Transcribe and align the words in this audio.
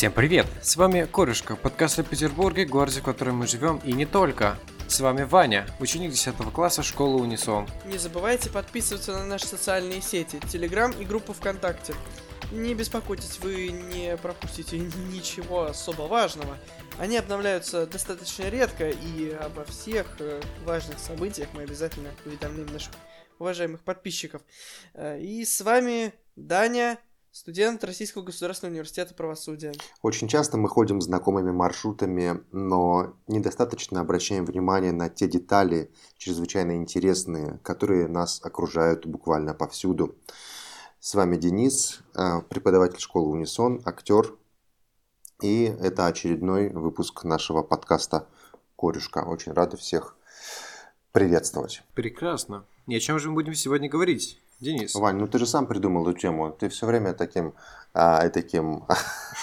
Всем 0.00 0.12
привет! 0.12 0.46
С 0.62 0.76
вами 0.76 1.04
Корешка, 1.04 1.56
подкаст 1.56 1.98
о 1.98 2.02
Петербурге, 2.02 2.64
городе, 2.64 3.00
в 3.00 3.04
котором 3.04 3.36
мы 3.36 3.46
живем, 3.46 3.82
и 3.84 3.92
не 3.92 4.06
только. 4.06 4.58
С 4.88 4.98
вами 5.00 5.24
Ваня, 5.24 5.66
ученик 5.78 6.12
10 6.12 6.36
класса 6.54 6.82
школы 6.82 7.20
Унисон. 7.20 7.68
Не 7.84 7.98
забывайте 7.98 8.48
подписываться 8.48 9.12
на 9.12 9.26
наши 9.26 9.44
социальные 9.44 10.00
сети, 10.00 10.40
Телеграм 10.50 10.90
и 10.92 11.04
группу 11.04 11.34
ВКонтакте. 11.34 11.92
Не 12.50 12.72
беспокойтесь, 12.72 13.40
вы 13.40 13.68
не 13.68 14.16
пропустите 14.16 14.78
ничего 15.12 15.64
особо 15.64 16.04
важного. 16.04 16.56
Они 16.98 17.18
обновляются 17.18 17.86
достаточно 17.86 18.48
редко, 18.48 18.88
и 18.88 19.30
обо 19.32 19.66
всех 19.66 20.16
э, 20.18 20.40
важных 20.64 20.98
событиях 20.98 21.50
мы 21.52 21.64
обязательно 21.64 22.08
уведомим 22.24 22.72
наших 22.72 22.94
уважаемых 23.38 23.82
подписчиков. 23.82 24.40
Э, 24.94 25.20
и 25.20 25.44
с 25.44 25.60
вами 25.60 26.14
Даня, 26.36 26.98
студент 27.32 27.84
Российского 27.84 28.22
государственного 28.22 28.72
университета 28.72 29.14
правосудия. 29.14 29.72
Очень 30.02 30.28
часто 30.28 30.56
мы 30.58 30.68
ходим 30.68 31.00
знакомыми 31.00 31.52
маршрутами, 31.52 32.42
но 32.52 33.14
недостаточно 33.28 34.00
обращаем 34.00 34.44
внимание 34.44 34.92
на 34.92 35.08
те 35.08 35.28
детали, 35.28 35.92
чрезвычайно 36.16 36.76
интересные, 36.76 37.58
которые 37.62 38.08
нас 38.08 38.40
окружают 38.42 39.06
буквально 39.06 39.54
повсюду. 39.54 40.16
С 40.98 41.14
вами 41.14 41.36
Денис, 41.36 42.00
э, 42.14 42.42
преподаватель 42.48 43.00
школы 43.00 43.30
Унисон, 43.30 43.80
актер, 43.86 44.36
и 45.40 45.64
это 45.64 46.06
очередной 46.06 46.68
выпуск 46.68 47.24
нашего 47.24 47.62
подкаста 47.62 48.26
«Корюшка». 48.76 49.24
Очень 49.24 49.52
рады 49.52 49.78
всех 49.78 50.16
приветствовать. 51.12 51.82
Прекрасно. 51.94 52.66
И 52.86 52.94
о 52.94 53.00
чем 53.00 53.18
же 53.18 53.28
мы 53.28 53.36
будем 53.36 53.54
сегодня 53.54 53.88
говорить? 53.88 54.38
Денис. 54.60 54.94
Вань, 54.94 55.16
ну 55.16 55.26
ты 55.26 55.38
же 55.38 55.46
сам 55.46 55.66
придумал 55.66 56.08
эту 56.08 56.18
тему. 56.18 56.50
Ты 56.50 56.68
все 56.68 56.86
время 56.86 57.14
таким, 57.14 57.54
а, 57.94 58.28
таким 58.28 58.84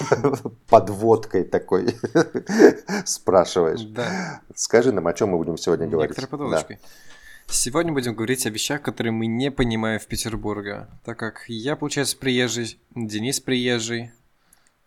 подводкой 0.70 1.44
такой 1.44 1.96
спрашиваешь. 3.06 3.82
Да. 3.82 4.42
Скажи 4.56 4.92
нам, 4.92 5.08
о 5.08 5.14
чем 5.14 5.30
мы 5.30 5.38
будем 5.38 5.58
сегодня 5.58 5.88
говорить. 5.88 6.12
Некоторой 6.12 6.30
подводочкой. 6.30 6.80
Сегодня 7.50 7.94
будем 7.94 8.14
говорить 8.14 8.46
о 8.46 8.50
вещах, 8.50 8.82
которые 8.82 9.14
мы 9.14 9.26
не 9.26 9.52
понимаем 9.52 10.00
в 10.00 10.06
Петербурге, 10.06 10.88
так 11.06 11.18
как 11.18 11.46
я, 11.48 11.78
получается, 11.78 12.18
приезжий, 12.18 12.78
Денис 12.94 13.40
приезжий, 13.40 14.12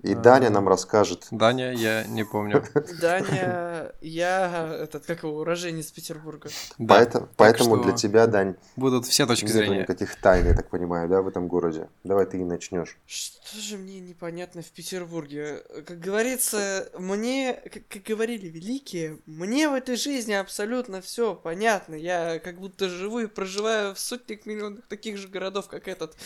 И 0.02 0.14
Даня 0.14 0.50
нам 0.50 0.68
расскажет. 0.68 1.26
Даня, 1.30 1.72
я 1.72 2.04
не 2.04 2.24
помню. 2.24 2.64
Даня, 3.00 3.92
я 4.00 4.78
этот, 4.82 5.04
как 5.04 5.22
его, 5.22 5.38
уроженец 5.38 5.90
Петербурга. 5.92 6.48
Да, 6.78 6.94
Поэтому, 6.94 7.28
поэтому 7.36 7.82
для 7.82 7.92
тебя, 7.92 8.26
Дань, 8.26 8.56
Будут 8.76 9.06
все 9.06 9.26
точки 9.26 9.44
нет 9.44 9.52
зрения. 9.52 9.80
никаких 9.80 10.16
тайн, 10.16 10.46
я 10.46 10.54
так 10.54 10.68
понимаю, 10.70 11.08
да, 11.08 11.20
в 11.20 11.28
этом 11.28 11.48
городе. 11.48 11.88
Давай 12.04 12.24
ты 12.26 12.38
и 12.38 12.44
начнешь. 12.44 12.96
Что 13.06 13.58
же 13.58 13.76
мне 13.76 14.00
непонятно 14.00 14.62
в 14.62 14.70
Петербурге? 14.70 15.62
Как 15.86 16.00
говорится, 16.00 16.88
мне, 16.98 17.54
как, 17.72 17.86
как 17.88 18.02
говорили 18.02 18.48
великие, 18.48 19.18
мне 19.26 19.68
в 19.68 19.74
этой 19.74 19.96
жизни 19.96 20.32
абсолютно 20.32 21.00
все 21.02 21.34
понятно. 21.34 21.94
Я 21.94 22.38
как 22.38 22.58
будто 22.58 22.88
живу 22.88 23.20
и 23.20 23.26
проживаю 23.26 23.94
в 23.94 23.98
сотнях 24.00 24.46
миллионах 24.46 24.86
таких 24.88 25.18
же 25.18 25.28
городов, 25.28 25.68
как 25.68 25.88
этот, 25.88 26.16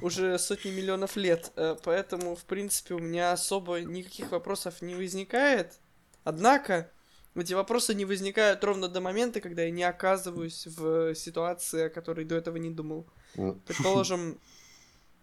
уже 0.00 0.38
сотни 0.38 0.70
миллионов 0.70 1.16
лет. 1.16 1.50
Э, 1.56 1.76
Поэтому, 1.82 2.36
в 2.36 2.44
принципе, 2.44 2.94
у 2.94 2.98
меня 2.98 3.15
особо 3.20 3.80
никаких 3.80 4.30
вопросов 4.30 4.82
не 4.82 4.94
возникает. 4.94 5.78
Однако, 6.24 6.90
эти 7.34 7.52
вопросы 7.52 7.94
не 7.94 8.04
возникают 8.04 8.64
ровно 8.64 8.88
до 8.88 9.00
момента, 9.00 9.40
когда 9.40 9.62
я 9.62 9.70
не 9.70 9.84
оказываюсь 9.84 10.66
в 10.66 11.14
ситуации, 11.14 11.84
о 11.84 11.90
которой 11.90 12.24
до 12.24 12.34
этого 12.36 12.56
не 12.56 12.70
думал. 12.70 13.06
М, 13.36 13.60
Предположим, 13.66 14.40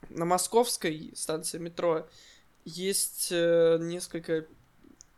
на 0.09 0.25
московской 0.25 1.11
станции 1.16 1.58
метро 1.58 2.08
есть 2.66 3.30
э, 3.31 3.77
несколько, 3.81 4.45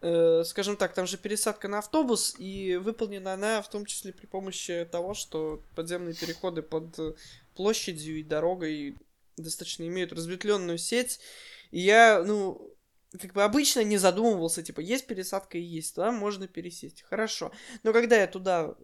э, 0.02 0.44
скажем 0.46 0.78
так, 0.78 0.94
там 0.94 1.06
же 1.06 1.18
пересадка 1.18 1.68
на 1.68 1.80
автобус, 1.80 2.36
и 2.40 2.78
выполнена 2.78 3.34
она 3.34 3.62
в 3.62 3.70
том 3.70 3.86
числе 3.86 4.14
при 4.14 4.26
помощи 4.26 4.88
того, 4.92 5.14
что 5.14 5.62
подземные 5.76 6.16
переходы 6.16 6.62
под 6.62 7.18
площадью 7.56 8.20
и 8.20 8.24
дорогой 8.24 8.96
достаточно 9.38 9.84
имеют 9.84 10.14
разветвленную 10.14 10.78
сеть. 10.78 11.20
И 11.76 11.82
я, 11.82 12.24
ну, 12.26 12.74
как 13.20 13.34
бы 13.34 13.44
обычно 13.44 13.84
не 13.84 13.98
задумывался, 13.98 14.64
типа, 14.64 14.80
есть 14.80 15.08
пересадка 15.08 15.58
и 15.58 15.62
есть, 15.62 15.96
туда 15.96 16.10
можно 16.14 16.48
пересесть. 16.48 17.02
Хорошо. 17.02 17.52
Но 17.84 17.92
когда 17.92 18.16
я 18.16 18.28
туда, 18.28 18.76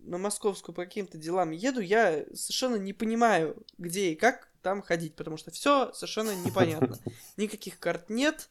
на 0.00 0.16
московскую 0.16 0.74
по 0.74 0.86
каким-то 0.86 1.18
делам 1.18 1.50
еду, 1.50 1.80
я 1.80 2.24
совершенно 2.32 2.76
не 2.76 2.94
понимаю, 2.94 3.66
где 3.76 4.12
и 4.12 4.16
как 4.16 4.48
там 4.62 4.80
ходить, 4.80 5.14
потому 5.14 5.36
что 5.36 5.50
все 5.50 5.92
совершенно 5.92 6.34
непонятно. 6.36 6.98
Никаких 7.36 7.78
карт 7.78 8.08
нет. 8.08 8.48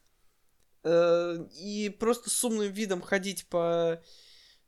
э, 0.84 1.44
И 1.60 1.88
просто 1.88 2.30
с 2.30 2.44
умным 2.44 2.70
видом 2.70 3.02
ходить 3.02 3.48
по, 3.48 4.00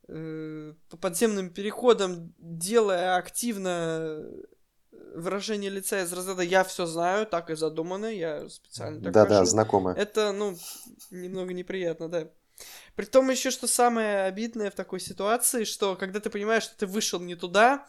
э, 0.08 0.74
по 0.88 0.96
подземным 0.96 1.50
переходам, 1.50 2.34
делая 2.36 3.14
активно 3.14 4.24
выражение 5.14 5.70
лица 5.70 6.02
из 6.02 6.12
разряда 6.12 6.42
«я 6.42 6.64
все 6.64 6.86
знаю», 6.86 7.26
так 7.26 7.50
и 7.50 7.54
задумано, 7.54 8.06
я 8.06 8.48
специально 8.48 9.02
так 9.02 9.12
Да-да, 9.12 9.38
хожу. 9.40 9.50
знакомая. 9.50 9.96
Это, 9.96 10.32
ну, 10.32 10.56
немного 11.10 11.52
неприятно, 11.52 12.08
да. 12.08 12.28
При 12.94 13.06
том 13.06 13.30
еще, 13.30 13.50
что 13.50 13.66
самое 13.66 14.24
обидное 14.24 14.70
в 14.70 14.74
такой 14.74 15.00
ситуации, 15.00 15.64
что 15.64 15.96
когда 15.96 16.20
ты 16.20 16.30
понимаешь, 16.30 16.64
что 16.64 16.76
ты 16.78 16.86
вышел 16.86 17.18
не 17.20 17.34
туда, 17.34 17.86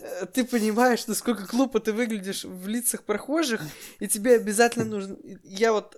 э, 0.00 0.26
ты 0.26 0.44
понимаешь, 0.44 1.06
насколько 1.06 1.46
глупо 1.46 1.78
ты 1.78 1.92
выглядишь 1.92 2.44
в 2.44 2.66
лицах 2.66 3.04
прохожих, 3.04 3.62
и 4.00 4.08
тебе 4.08 4.36
обязательно 4.36 4.84
нужно... 4.84 5.16
Я 5.44 5.72
вот 5.72 5.96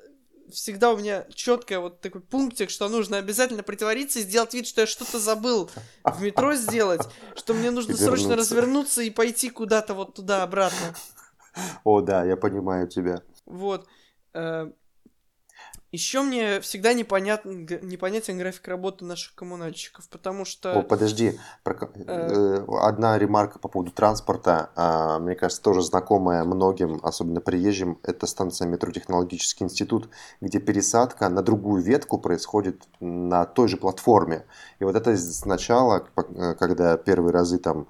всегда 0.50 0.92
у 0.92 0.96
меня 0.96 1.26
четко 1.34 1.80
вот 1.80 2.00
такой 2.00 2.20
пунктик, 2.20 2.70
что 2.70 2.88
нужно 2.88 3.18
обязательно 3.18 3.62
притвориться 3.62 4.18
и 4.18 4.22
сделать 4.22 4.54
вид, 4.54 4.66
что 4.66 4.82
я 4.82 4.86
что-то 4.86 5.18
забыл 5.18 5.70
в 6.04 6.22
метро 6.22 6.54
сделать, 6.54 7.02
что 7.36 7.54
мне 7.54 7.70
нужно 7.70 7.92
И 7.92 7.94
срочно 7.94 8.28
вернуться. 8.28 8.54
развернуться 8.54 9.02
и 9.02 9.10
пойти 9.10 9.50
куда-то 9.50 9.94
вот 9.94 10.14
туда-обратно. 10.14 10.94
О, 11.84 12.00
да, 12.00 12.24
я 12.24 12.36
понимаю 12.36 12.88
тебя. 12.88 13.22
Вот. 13.46 13.86
Еще 15.92 16.22
мне 16.22 16.60
всегда 16.62 16.94
непонятен, 16.94 17.68
непонятен 17.82 18.38
график 18.38 18.66
работы 18.66 19.04
наших 19.04 19.34
коммунальщиков, 19.34 20.08
потому 20.08 20.46
что... 20.46 20.72
О, 20.78 20.82
подожди. 20.82 21.38
Про 21.62 21.74
ко- 21.74 21.90
э, 21.94 22.64
Одна 22.80 23.18
ремарка 23.18 23.58
по 23.58 23.68
поводу 23.68 23.92
транспорта. 23.92 24.70
а, 24.74 25.18
Мне 25.18 25.34
кажется, 25.34 25.62
тоже 25.62 25.82
знакомая 25.82 26.44
многим, 26.44 26.98
особенно 27.02 27.42
приезжим. 27.42 27.98
Это 28.02 28.26
станция 28.26 28.66
метро 28.66 28.90
Технологический 28.90 29.64
институт, 29.64 30.08
где 30.40 30.60
пересадка 30.60 31.28
на 31.28 31.42
другую 31.42 31.82
ветку 31.82 32.16
происходит 32.18 32.82
на 33.00 33.44
той 33.44 33.68
же 33.68 33.76
платформе. 33.76 34.46
И 34.78 34.84
вот 34.84 34.96
это 34.96 35.14
сначала, 35.18 36.08
э, 36.16 36.54
когда 36.54 36.96
первые 36.96 37.32
разы 37.32 37.58
там 37.58 37.86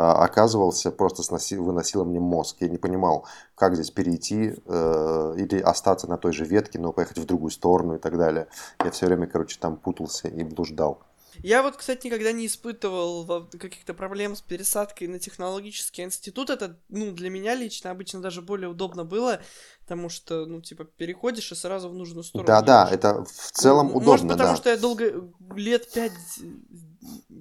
оказывался, 0.00 0.90
просто 0.90 1.22
сноси- 1.22 1.58
выносило 1.58 2.04
мне 2.04 2.20
мозг. 2.20 2.56
Я 2.60 2.68
не 2.68 2.78
понимал, 2.78 3.26
как 3.54 3.74
здесь 3.74 3.90
перейти 3.90 4.54
э, 4.64 5.34
или 5.36 5.60
остаться 5.60 6.06
на 6.08 6.16
той 6.18 6.32
же 6.32 6.44
ветке, 6.44 6.78
но 6.78 6.92
поехать 6.92 7.18
в 7.18 7.24
другую 7.26 7.50
сторону 7.50 7.96
и 7.96 7.98
так 7.98 8.16
далее. 8.16 8.46
Я 8.84 8.90
все 8.90 9.06
время, 9.06 9.26
короче, 9.26 9.58
там 9.60 9.76
путался 9.76 10.28
и 10.28 10.42
блуждал. 10.44 11.02
Я 11.42 11.62
вот, 11.62 11.76
кстати, 11.76 12.06
никогда 12.08 12.32
не 12.32 12.46
испытывал 12.46 13.46
каких-то 13.58 13.94
проблем 13.94 14.34
с 14.36 14.42
пересадкой 14.42 15.06
на 15.06 15.18
технологический 15.20 16.02
институт. 16.02 16.50
Это, 16.50 16.76
ну, 16.88 17.12
для 17.12 17.30
меня 17.30 17.54
лично 17.54 17.90
обычно 17.92 18.20
даже 18.20 18.42
более 18.42 18.68
удобно 18.68 19.04
было, 19.04 19.40
потому 19.82 20.08
что, 20.08 20.44
ну, 20.44 20.60
типа, 20.60 20.84
переходишь 20.84 21.52
и 21.52 21.54
сразу 21.54 21.88
в 21.88 21.94
нужную 21.94 22.24
сторону 22.24 22.46
Да, 22.48 22.60
да, 22.62 22.82
едешь. 22.82 22.94
это 22.96 23.24
в 23.24 23.52
целом 23.52 23.86
Ну, 23.86 23.92
удобно, 23.92 24.10
Может, 24.10 24.28
потому 24.28 24.50
да. 24.50 24.56
что 24.56 24.70
я 24.70 24.76
долго, 24.76 25.30
лет 25.54 25.90
пять, 25.92 26.12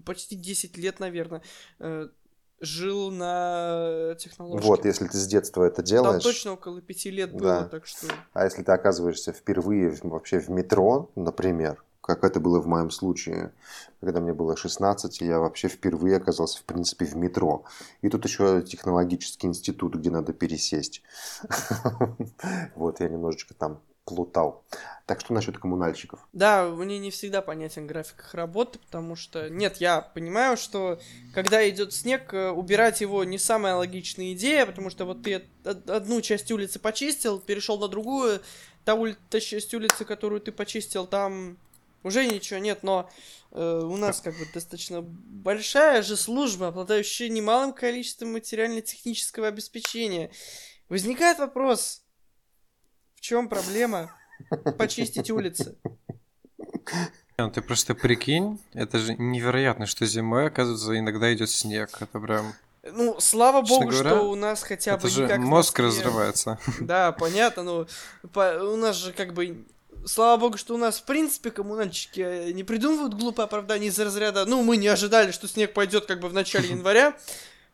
почти 0.05 0.35
10 0.35 0.77
лет, 0.77 0.99
наверное, 0.99 1.41
э, 1.79 2.07
жил 2.59 3.11
на 3.11 4.15
технологии. 4.19 4.61
Вот, 4.63 4.85
если 4.85 5.07
ты 5.07 5.17
с 5.17 5.27
детства 5.27 5.63
это 5.63 5.77
Там 5.77 5.85
делаешь, 5.85 6.23
точно 6.23 6.53
около 6.53 6.81
пяти 6.81 7.09
лет 7.11 7.31
было, 7.31 7.61
Да. 7.61 7.65
так 7.65 7.85
что... 7.85 8.07
а 8.33 8.45
если 8.45 8.63
ты 8.63 8.71
оказываешься 8.71 9.31
впервые 9.33 9.97
вообще 10.03 10.39
в 10.39 10.49
метро, 10.49 11.09
например, 11.15 11.83
как 12.01 12.23
это 12.23 12.39
было 12.39 12.59
в 12.59 12.65
моем 12.65 12.89
случае, 12.89 13.51
когда 14.01 14.19
мне 14.19 14.33
было 14.33 14.57
16, 14.57 15.21
я 15.21 15.39
вообще 15.39 15.67
впервые 15.67 16.17
оказался, 16.17 16.59
в 16.59 16.63
принципе, 16.63 17.05
в 17.05 17.15
метро. 17.15 17.65
И 18.01 18.09
тут 18.09 18.25
еще 18.25 18.63
технологический 18.63 19.45
институт, 19.45 19.95
где 19.95 20.09
надо 20.09 20.33
пересесть. 20.33 21.03
Вот, 22.75 22.99
я 22.99 23.09
немножечко 23.09 23.53
там 23.53 23.81
плутал. 24.09 24.63
Так 25.05 25.21
что 25.21 25.33
насчет 25.33 25.57
коммунальщиков? 25.57 26.19
Да, 26.33 26.65
мне 26.67 26.99
не 26.99 27.09
всегда 27.11 27.41
понятен 27.41 27.87
график 27.87 28.19
их 28.19 28.33
работы, 28.33 28.79
потому 28.79 29.15
что, 29.15 29.49
нет, 29.49 29.77
я 29.77 30.01
понимаю, 30.01 30.57
что 30.57 30.99
когда 31.33 31.67
идет 31.69 31.93
снег, 31.93 32.33
э, 32.33 32.49
убирать 32.49 33.01
его 33.01 33.23
не 33.23 33.37
самая 33.37 33.75
логичная 33.75 34.33
идея, 34.33 34.65
потому 34.65 34.89
что 34.89 35.05
вот 35.05 35.23
ты 35.23 35.45
од- 35.65 35.89
одну 35.89 36.21
часть 36.21 36.51
улицы 36.51 36.79
почистил, 36.79 37.39
перешел 37.39 37.79
на 37.79 37.87
другую, 37.87 38.41
та, 38.85 38.93
ули- 38.95 39.17
та 39.29 39.39
часть 39.39 39.73
улицы, 39.73 40.05
которую 40.05 40.41
ты 40.41 40.51
почистил, 40.51 41.07
там 41.07 41.57
уже 42.03 42.25
ничего 42.25 42.59
нет, 42.59 42.83
но 42.83 43.09
э, 43.51 43.81
у 43.83 43.97
нас 43.97 44.21
как 44.21 44.33
бы 44.37 44.45
достаточно 44.53 45.01
большая 45.01 46.03
же 46.03 46.15
служба, 46.17 46.67
обладающая 46.67 47.29
немалым 47.29 47.73
количеством 47.73 48.33
материально-технического 48.33 49.47
обеспечения. 49.47 50.29
Возникает 50.87 51.39
вопрос, 51.39 52.03
в 53.19 53.21
чем 53.21 53.49
проблема? 53.49 54.09
почистить 54.77 55.29
улицы. 55.29 55.75
Ну, 57.37 57.51
ты 57.51 57.61
просто 57.61 57.93
прикинь, 57.93 58.57
это 58.73 58.97
же 58.97 59.13
невероятно, 59.15 59.85
что 59.85 60.05
зимой, 60.05 60.47
оказывается, 60.47 60.97
иногда 60.97 61.33
идет 61.33 61.49
снег. 61.49 61.89
Это 61.99 62.17
прям... 62.19 62.53
Ну, 62.83 63.17
слава 63.19 63.61
Честно 63.61 63.85
богу, 63.85 63.91
говоря, 63.91 64.09
что 64.09 64.29
у 64.29 64.35
нас 64.35 64.63
хотя 64.63 64.97
бы 64.97 65.09
же 65.09 65.23
никак 65.23 65.39
мозг 65.39 65.79
разрывается. 65.79 66.57
Да, 66.79 67.11
понятно, 67.11 67.63
но 67.63 67.87
по- 68.31 68.57
у 68.63 68.77
нас 68.77 68.95
же 68.95 69.11
как 69.11 69.33
бы... 69.33 69.65
Слава 70.05 70.39
богу, 70.39 70.57
что 70.57 70.75
у 70.75 70.77
нас, 70.77 70.99
в 70.99 71.03
принципе, 71.03 71.51
коммунальщики 71.51 72.21
э, 72.21 72.51
не 72.53 72.63
придумывают 72.63 73.13
глупые 73.15 73.43
оправдания 73.43 73.87
из 73.87 73.99
разряда. 73.99 74.45
Ну, 74.45 74.63
мы 74.63 74.77
не 74.77 74.87
ожидали, 74.87 75.31
что 75.31 75.49
снег 75.49 75.73
пойдет 75.73 76.05
как 76.05 76.21
бы 76.21 76.29
в 76.29 76.33
начале 76.33 76.69
января. 76.75 77.15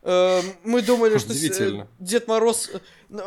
Э, 0.08 0.42
Мы 0.64 0.84
думали, 0.84 1.18
что 1.18 1.34
э. 1.34 1.88
Дед 2.00 2.28
Мороз... 2.28 2.70
э, 2.72 2.80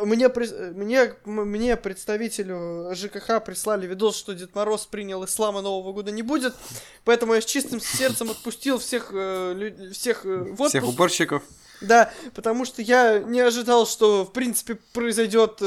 Мне, 0.05 0.29
мне, 0.29 1.13
мне, 1.25 1.75
представителю 1.75 2.95
ЖКХ, 2.95 3.43
прислали 3.43 3.85
видос, 3.85 4.15
что 4.15 4.33
Дед 4.33 4.55
Мороз 4.55 4.85
принял 4.85 5.25
ислама 5.25 5.61
Нового 5.61 5.91
года 5.91 6.11
не 6.11 6.21
будет. 6.21 6.55
Поэтому 7.03 7.33
я 7.33 7.41
с 7.41 7.45
чистым 7.45 7.81
сердцем 7.81 8.31
отпустил 8.31 8.79
всех, 8.79 9.09
э, 9.13 9.91
всех 9.91 10.23
в 10.23 10.69
Всех 10.69 10.87
уборщиков. 10.87 11.43
Да, 11.81 12.13
потому 12.33 12.63
что 12.63 12.81
я 12.81 13.19
не 13.19 13.41
ожидал, 13.41 13.85
что 13.85 14.23
в 14.25 14.31
принципе 14.31 14.75
произойдет 14.93 15.61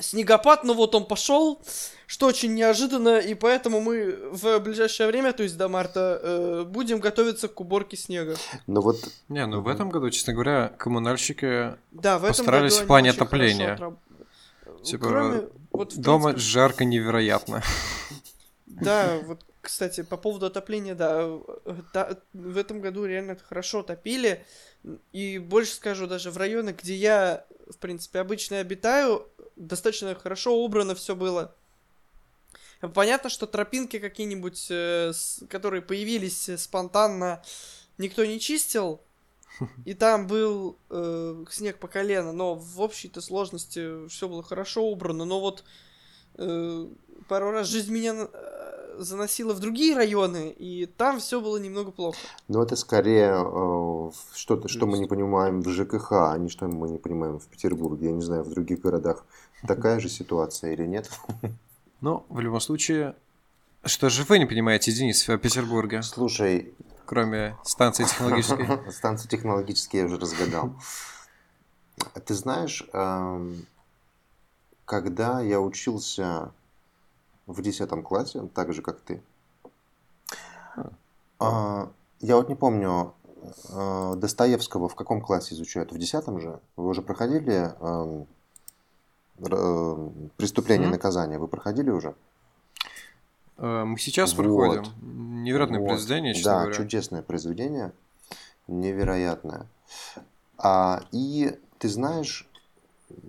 снегопад, 0.00 0.64
но 0.64 0.74
вот 0.74 0.94
он 0.94 1.06
пошел, 1.06 1.62
что 2.06 2.26
очень 2.26 2.54
неожиданно, 2.54 3.18
и 3.18 3.34
поэтому 3.34 3.80
мы 3.80 4.16
в 4.32 4.58
ближайшее 4.60 5.06
время, 5.06 5.32
то 5.32 5.42
есть 5.42 5.56
до 5.56 5.68
марта, 5.68 6.18
э, 6.22 6.64
будем 6.66 6.98
готовиться 7.00 7.48
к 7.48 7.60
уборке 7.60 7.96
снега. 7.96 8.36
Но 8.66 8.80
вот 8.80 8.96
Не, 9.28 9.46
ну 9.46 9.60
в 9.60 9.68
этом 9.68 9.90
году, 9.90 10.10
честно 10.10 10.32
говоря, 10.32 10.72
коммунальщики 10.78 11.74
Да, 11.92 12.18
в 12.18 12.24
этом 12.24 12.36
Постарались 12.36 12.72
году 12.74 12.84
в 12.84 12.86
плане 12.88 13.10
отопления. 13.10 13.76
хорошо 13.76 13.84
отраб- 13.84 14.82
Типа, 14.82 15.08
Кроме, 15.08 15.48
вот, 15.72 15.92
в 15.92 16.00
дома 16.00 16.30
принципе, 16.30 16.50
жарко 16.50 16.84
невероятно. 16.84 17.62
Да, 18.66 19.18
вот, 19.26 19.44
кстати, 19.60 20.02
по 20.02 20.16
поводу 20.16 20.46
отопления, 20.46 20.94
да, 20.94 21.28
та- 21.92 22.16
в 22.32 22.56
этом 22.56 22.80
году 22.80 23.04
реально 23.04 23.36
хорошо 23.48 23.82
топили. 23.82 24.44
И 25.12 25.38
больше 25.38 25.74
скажу, 25.74 26.06
даже 26.06 26.30
в 26.30 26.36
районах, 26.38 26.76
где 26.82 26.94
я, 26.94 27.44
в 27.68 27.76
принципе, 27.76 28.20
обычно 28.20 28.58
обитаю, 28.60 29.28
достаточно 29.60 30.14
хорошо 30.14 30.56
убрано 30.56 30.94
все 30.94 31.14
было. 31.14 31.54
Понятно, 32.94 33.28
что 33.28 33.46
тропинки 33.46 33.98
какие-нибудь, 33.98 34.68
э, 34.70 35.12
которые 35.50 35.82
появились 35.82 36.48
э, 36.48 36.56
спонтанно, 36.56 37.42
никто 37.98 38.24
не 38.24 38.40
чистил. 38.40 39.02
И 39.84 39.92
там 39.92 40.26
был 40.26 40.78
э, 40.88 41.44
снег 41.50 41.78
по 41.78 41.88
колено, 41.88 42.32
но 42.32 42.54
в 42.54 42.80
общей-то 42.80 43.20
сложности 43.20 44.08
все 44.08 44.28
было 44.28 44.42
хорошо 44.42 44.86
убрано. 44.86 45.26
Но 45.26 45.40
вот 45.40 45.62
э, 46.36 46.86
пару 47.28 47.50
раз 47.50 47.68
жизнь 47.68 47.92
меня 47.92 48.28
заносила 48.98 49.54
в 49.54 49.60
другие 49.60 49.94
районы, 49.96 50.50
и 50.50 50.86
там 50.86 51.18
все 51.18 51.40
было 51.40 51.56
немного 51.56 51.90
плохо. 51.90 52.18
Ну, 52.48 52.62
это 52.62 52.76
скорее 52.76 53.32
э, 53.34 54.10
что-то, 54.34 54.68
что 54.68 54.86
мы 54.86 54.98
не 54.98 55.06
понимаем 55.06 55.60
в 55.62 55.68
ЖКХ, 55.68 56.12
а 56.12 56.38
не 56.38 56.48
что 56.48 56.66
мы 56.66 56.88
не 56.88 56.98
понимаем 56.98 57.38
в 57.38 57.46
Петербурге. 57.46 58.08
Я 58.08 58.12
не 58.12 58.22
знаю, 58.22 58.42
в 58.44 58.50
других 58.50 58.80
городах 58.80 59.24
такая 59.66 60.00
же 60.00 60.08
ситуация 60.08 60.72
или 60.72 60.86
нет. 60.86 61.10
Ну, 62.02 62.24
в 62.30 62.40
любом 62.40 62.60
случае, 62.60 63.14
что 63.84 64.08
же 64.08 64.24
вы 64.24 64.38
не 64.38 64.46
понимаете, 64.46 64.90
Денис, 64.90 65.28
в 65.28 65.36
Петербурге, 65.36 66.02
Слушай, 66.02 66.72
кроме 67.04 67.58
станции 67.62 68.04
технологической? 68.04 68.66
станции 68.90 69.28
технологические 69.28 70.00
я 70.00 70.06
уже 70.06 70.16
разгадал. 70.16 70.72
Ты 72.24 72.32
знаешь, 72.32 72.86
эм, 72.94 73.66
когда 74.86 75.42
я 75.42 75.60
учился 75.60 76.52
в 77.50 77.62
10 77.62 78.02
классе, 78.02 78.48
так 78.54 78.72
же, 78.72 78.82
как 78.82 79.00
ты, 79.00 79.22
а, 81.38 81.90
я 82.20 82.36
вот 82.36 82.48
не 82.48 82.54
помню, 82.54 83.14
э, 83.70 84.14
Достоевского 84.16 84.88
в 84.88 84.94
каком 84.94 85.22
классе 85.22 85.54
изучают? 85.54 85.90
В 85.90 85.98
10 85.98 86.38
же? 86.38 86.60
Вы 86.76 86.88
уже 86.88 87.02
проходили 87.02 87.74
э, 87.80 88.24
преступление 90.36 90.88
и 90.88 90.90
наказание? 90.90 91.38
Вы 91.38 91.48
проходили 91.48 91.90
уже? 91.90 92.14
Э, 93.56 93.84
Мы 93.84 93.98
сейчас 93.98 94.34
Вот. 94.34 94.44
проходим. 94.44 94.84
Невероятное 95.42 95.80
Вот. 95.80 95.88
произведение, 95.88 96.34
честно 96.34 96.50
Да, 96.52 96.60
говоря. 96.60 96.76
чудесное 96.76 97.22
произведение, 97.22 97.92
невероятное. 98.68 99.66
А, 100.58 101.02
и 101.10 101.58
ты 101.78 101.88
знаешь, 101.88 102.46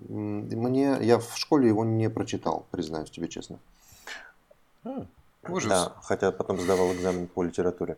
мне 0.10 0.98
я 1.02 1.18
в 1.18 1.38
школе 1.38 1.70
его 1.70 1.86
не 1.86 2.10
прочитал, 2.10 2.66
признаюсь 2.72 3.10
тебе 3.10 3.30
честно. 3.30 3.60
А, 4.84 5.06
ужас. 5.48 5.70
Да, 5.70 5.96
хотя 6.02 6.32
потом 6.32 6.60
сдавал 6.60 6.94
экзамен 6.94 7.28
по 7.28 7.44
литературе. 7.44 7.98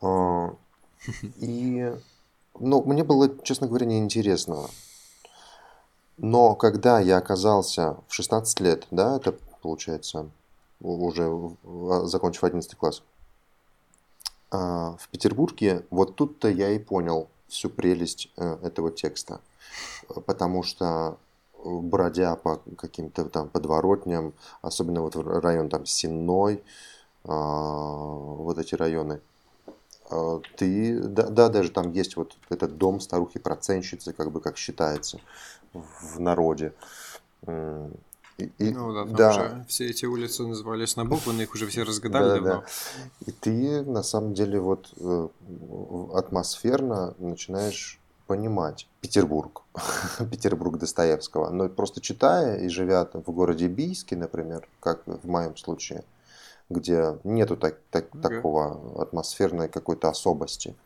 А, 0.00 0.54
И, 1.40 1.94
ну, 2.58 2.82
мне 2.82 3.04
было, 3.04 3.30
честно 3.42 3.66
говоря, 3.66 3.86
неинтересно. 3.86 4.66
Но 6.16 6.54
когда 6.56 6.98
я 6.98 7.18
оказался 7.18 7.96
в 8.08 8.14
16 8.14 8.60
лет, 8.60 8.86
да, 8.90 9.16
это 9.16 9.32
получается 9.62 10.28
уже 10.80 11.28
в- 11.28 12.06
закончив 12.06 12.44
11 12.44 12.74
класс, 12.76 13.02
а, 14.50 14.96
в 14.98 15.08
Петербурге, 15.08 15.84
вот 15.90 16.16
тут-то 16.16 16.48
я 16.48 16.70
и 16.70 16.78
понял 16.78 17.28
всю 17.48 17.70
прелесть 17.70 18.30
э, 18.36 18.58
этого 18.62 18.90
текста. 18.90 19.40
Потому 20.26 20.62
что 20.62 20.84
э, 21.14 21.27
бродя 21.64 22.36
по 22.36 22.56
каким-то 22.76 23.24
там 23.26 23.48
подворотням, 23.48 24.32
особенно 24.62 25.02
вот 25.02 25.16
в 25.16 25.40
район 25.40 25.68
там 25.68 25.86
Сенной, 25.86 26.62
а, 27.24 27.34
вот 27.34 28.58
эти 28.58 28.74
районы, 28.74 29.20
а, 30.10 30.40
ты, 30.56 30.98
да, 31.00 31.28
да, 31.28 31.48
даже 31.48 31.70
там 31.70 31.92
есть 31.92 32.16
вот 32.16 32.36
этот 32.50 32.78
дом 32.78 33.00
старухи-проценщицы, 33.00 34.12
как 34.12 34.30
бы 34.30 34.40
как 34.40 34.56
считается 34.56 35.20
в 35.74 36.20
народе. 36.20 36.72
И- 38.38 38.50
и- 38.58 38.72
Ну 38.72 38.92
да, 38.92 39.04
там 39.04 39.14
да, 39.16 39.30
уже 39.30 39.64
все 39.68 39.86
эти 39.90 40.06
улицы 40.06 40.46
назывались 40.46 40.96
на 40.96 41.04
буквы, 41.04 41.32
но 41.32 41.42
их 41.42 41.54
уже 41.54 41.66
все 41.66 41.82
разгадали 41.82 42.24
Да-да-да. 42.24 42.50
давно. 42.50 42.64
И 43.26 43.32
ты 43.32 43.82
на 43.82 44.02
самом 44.04 44.34
деле 44.34 44.60
вот 44.60 44.92
э, 44.96 45.28
атмосферно 46.14 47.14
начинаешь 47.18 47.97
понимать 48.28 48.86
Петербург, 49.00 49.62
Петербург 50.30 50.78
Достоевского. 50.78 51.50
Но 51.50 51.68
просто 51.68 52.00
читая 52.00 52.58
и 52.58 52.68
живя 52.68 53.04
там 53.06 53.24
в 53.24 53.30
городе 53.30 53.66
Бийске, 53.66 54.16
например, 54.16 54.68
как 54.80 55.04
в 55.06 55.26
моем 55.26 55.56
случае, 55.56 56.04
где 56.68 57.18
нету 57.24 57.56
так, 57.56 57.78
так- 57.90 58.10
Ага. 58.12 58.20
такого 58.22 59.02
атмосферной 59.02 59.68
какой-то 59.68 60.10
особости, 60.10 60.76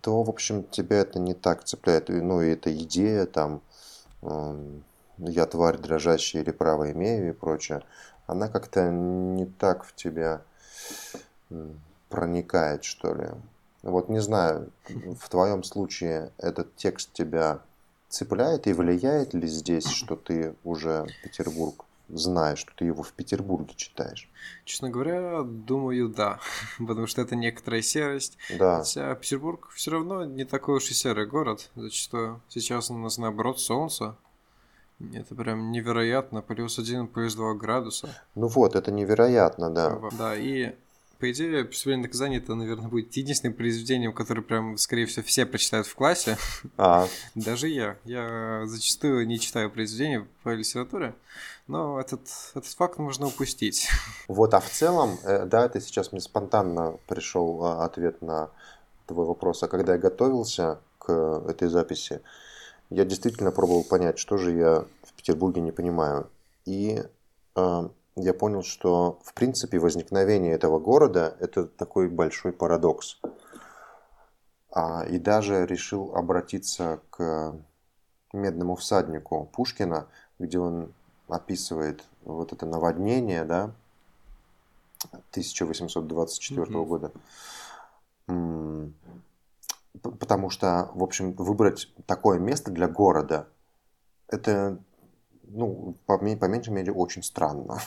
то, 0.00 0.22
в 0.22 0.30
общем, 0.30 0.62
тебя 0.64 0.98
это 0.98 1.18
не 1.18 1.34
так 1.34 1.64
цепляет. 1.64 2.08
Ну, 2.08 2.40
и 2.40 2.52
эта 2.52 2.72
идея 2.72 3.26
там 3.26 3.60
эм, 4.22 4.84
«я 5.18 5.46
тварь 5.46 5.76
дрожащая 5.76 6.42
или 6.42 6.52
право 6.52 6.92
имею» 6.92 7.30
и 7.30 7.32
прочее, 7.32 7.82
она 8.28 8.46
как-то 8.48 8.88
не 8.90 9.46
так 9.46 9.84
в 9.84 9.94
тебя 9.96 10.40
проникает, 12.08 12.84
что 12.84 13.12
ли. 13.14 13.28
Вот 13.82 14.08
не 14.08 14.20
знаю, 14.20 14.70
в 14.88 15.28
твоем 15.28 15.62
случае 15.62 16.32
этот 16.38 16.74
текст 16.76 17.12
тебя 17.12 17.60
цепляет 18.08 18.66
и 18.66 18.72
влияет 18.72 19.34
ли 19.34 19.46
здесь, 19.46 19.88
что 19.88 20.16
ты 20.16 20.54
уже 20.64 21.06
Петербург 21.22 21.84
знаешь, 22.12 22.58
что 22.58 22.72
ты 22.74 22.84
его 22.84 23.02
в 23.02 23.12
Петербурге 23.12 23.72
читаешь? 23.76 24.28
Честно 24.64 24.90
говоря, 24.90 25.42
думаю, 25.42 26.08
да. 26.08 26.40
Потому 26.78 27.06
что 27.06 27.22
это 27.22 27.36
некоторая 27.36 27.82
серость. 27.82 28.36
Да, 28.58 28.78
Хотя 28.78 29.14
Петербург 29.14 29.68
все 29.74 29.92
равно 29.92 30.24
не 30.24 30.44
такой 30.44 30.76
уж 30.76 30.90
и 30.90 30.94
серый 30.94 31.26
город. 31.26 31.70
Зачастую 31.76 32.40
сейчас 32.48 32.90
у 32.90 32.98
нас 32.98 33.18
наоборот 33.18 33.60
солнце. 33.60 34.16
Это 35.14 35.34
прям 35.34 35.70
невероятно. 35.70 36.42
Плюс 36.42 36.78
один, 36.78 37.06
плюс 37.06 37.34
два 37.34 37.54
градуса. 37.54 38.08
ну 38.34 38.48
вот, 38.48 38.74
это 38.74 38.90
невероятно, 38.90 39.70
да. 39.70 39.98
Да, 40.18 40.36
и 40.36 40.74
по 41.20 41.30
идее, 41.30 41.64
«Преступление 41.66 42.04
наказание» 42.04 42.40
это, 42.40 42.54
наверное, 42.54 42.88
будет 42.88 43.12
единственным 43.12 43.54
произведением, 43.54 44.14
которое 44.14 44.40
прям, 44.40 44.78
скорее 44.78 45.04
всего, 45.04 45.24
все 45.24 45.44
прочитают 45.44 45.86
в 45.86 45.94
классе. 45.94 46.38
А, 46.78 47.06
Даже 47.34 47.68
я. 47.68 47.98
Я 48.04 48.62
зачастую 48.64 49.26
не 49.26 49.38
читаю 49.38 49.70
произведения 49.70 50.26
по 50.42 50.54
литературе, 50.54 51.14
но 51.66 52.00
этот, 52.00 52.22
этот 52.54 52.72
факт 52.72 52.98
можно 52.98 53.26
упустить. 53.26 53.88
Вот, 54.28 54.54
а 54.54 54.60
в 54.60 54.70
целом, 54.70 55.18
э, 55.24 55.44
да, 55.44 55.66
это 55.66 55.80
сейчас 55.80 56.12
мне 56.12 56.20
спонтанно 56.20 56.98
пришел 57.06 57.64
а, 57.64 57.84
ответ 57.84 58.22
на 58.22 58.50
твой 59.06 59.26
вопрос. 59.26 59.62
А 59.62 59.68
когда 59.68 59.92
я 59.94 59.98
готовился 59.98 60.80
к 60.98 61.12
этой 61.48 61.68
записи, 61.68 62.20
я 62.88 63.04
действительно 63.04 63.50
пробовал 63.50 63.84
понять, 63.84 64.18
что 64.18 64.36
же 64.36 64.52
я 64.52 64.84
в 65.02 65.12
Петербурге 65.14 65.60
не 65.60 65.72
понимаю. 65.72 66.30
И 66.64 67.02
э, 67.56 67.88
я 68.16 68.34
понял, 68.34 68.62
что, 68.62 69.20
в 69.24 69.34
принципе, 69.34 69.78
возникновение 69.78 70.52
этого 70.52 70.78
города– 70.78 71.36
это 71.40 71.66
такой 71.66 72.08
большой 72.08 72.52
парадокс. 72.52 73.18
А, 74.72 75.04
и 75.04 75.18
даже 75.18 75.66
решил 75.66 76.14
обратиться 76.14 77.00
к 77.10 77.56
«Медному 78.32 78.76
всаднику» 78.76 79.48
Пушкина, 79.52 80.06
где 80.38 80.58
он 80.58 80.92
описывает 81.28 82.04
вот 82.22 82.52
это 82.52 82.66
наводнение, 82.66 83.44
да, 83.44 83.72
1824 85.30 86.66
Мгм. 86.66 86.84
года. 86.84 87.12
Потому 90.02 90.50
что, 90.50 90.90
в 90.94 91.02
общем, 91.02 91.32
выбрать 91.32 91.92
такое 92.06 92.38
место 92.38 92.70
для 92.70 92.86
города, 92.86 93.48
это, 94.28 94.78
ну, 95.52 95.94
по, 96.06 96.18
по 96.18 96.44
меньшей 96.46 96.72
мере, 96.72 96.92
очень 96.92 97.22
странно. 97.22 97.78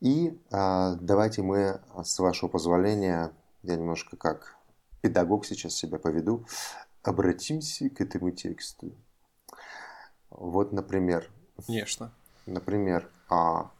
И 0.00 0.38
а, 0.52 0.94
давайте 1.00 1.42
мы, 1.42 1.80
а, 1.94 2.04
с 2.04 2.18
вашего 2.18 2.48
позволения, 2.48 3.32
я 3.62 3.76
немножко 3.76 4.16
как 4.16 4.56
педагог 5.00 5.44
сейчас 5.44 5.74
себя 5.74 5.98
поведу, 5.98 6.46
обратимся 7.02 7.90
к 7.90 8.00
этому 8.00 8.30
тексту. 8.30 8.92
Вот, 10.30 10.72
например, 10.72 11.28
Конечно. 11.66 12.12
Например, 12.46 13.10
а, 13.28 13.70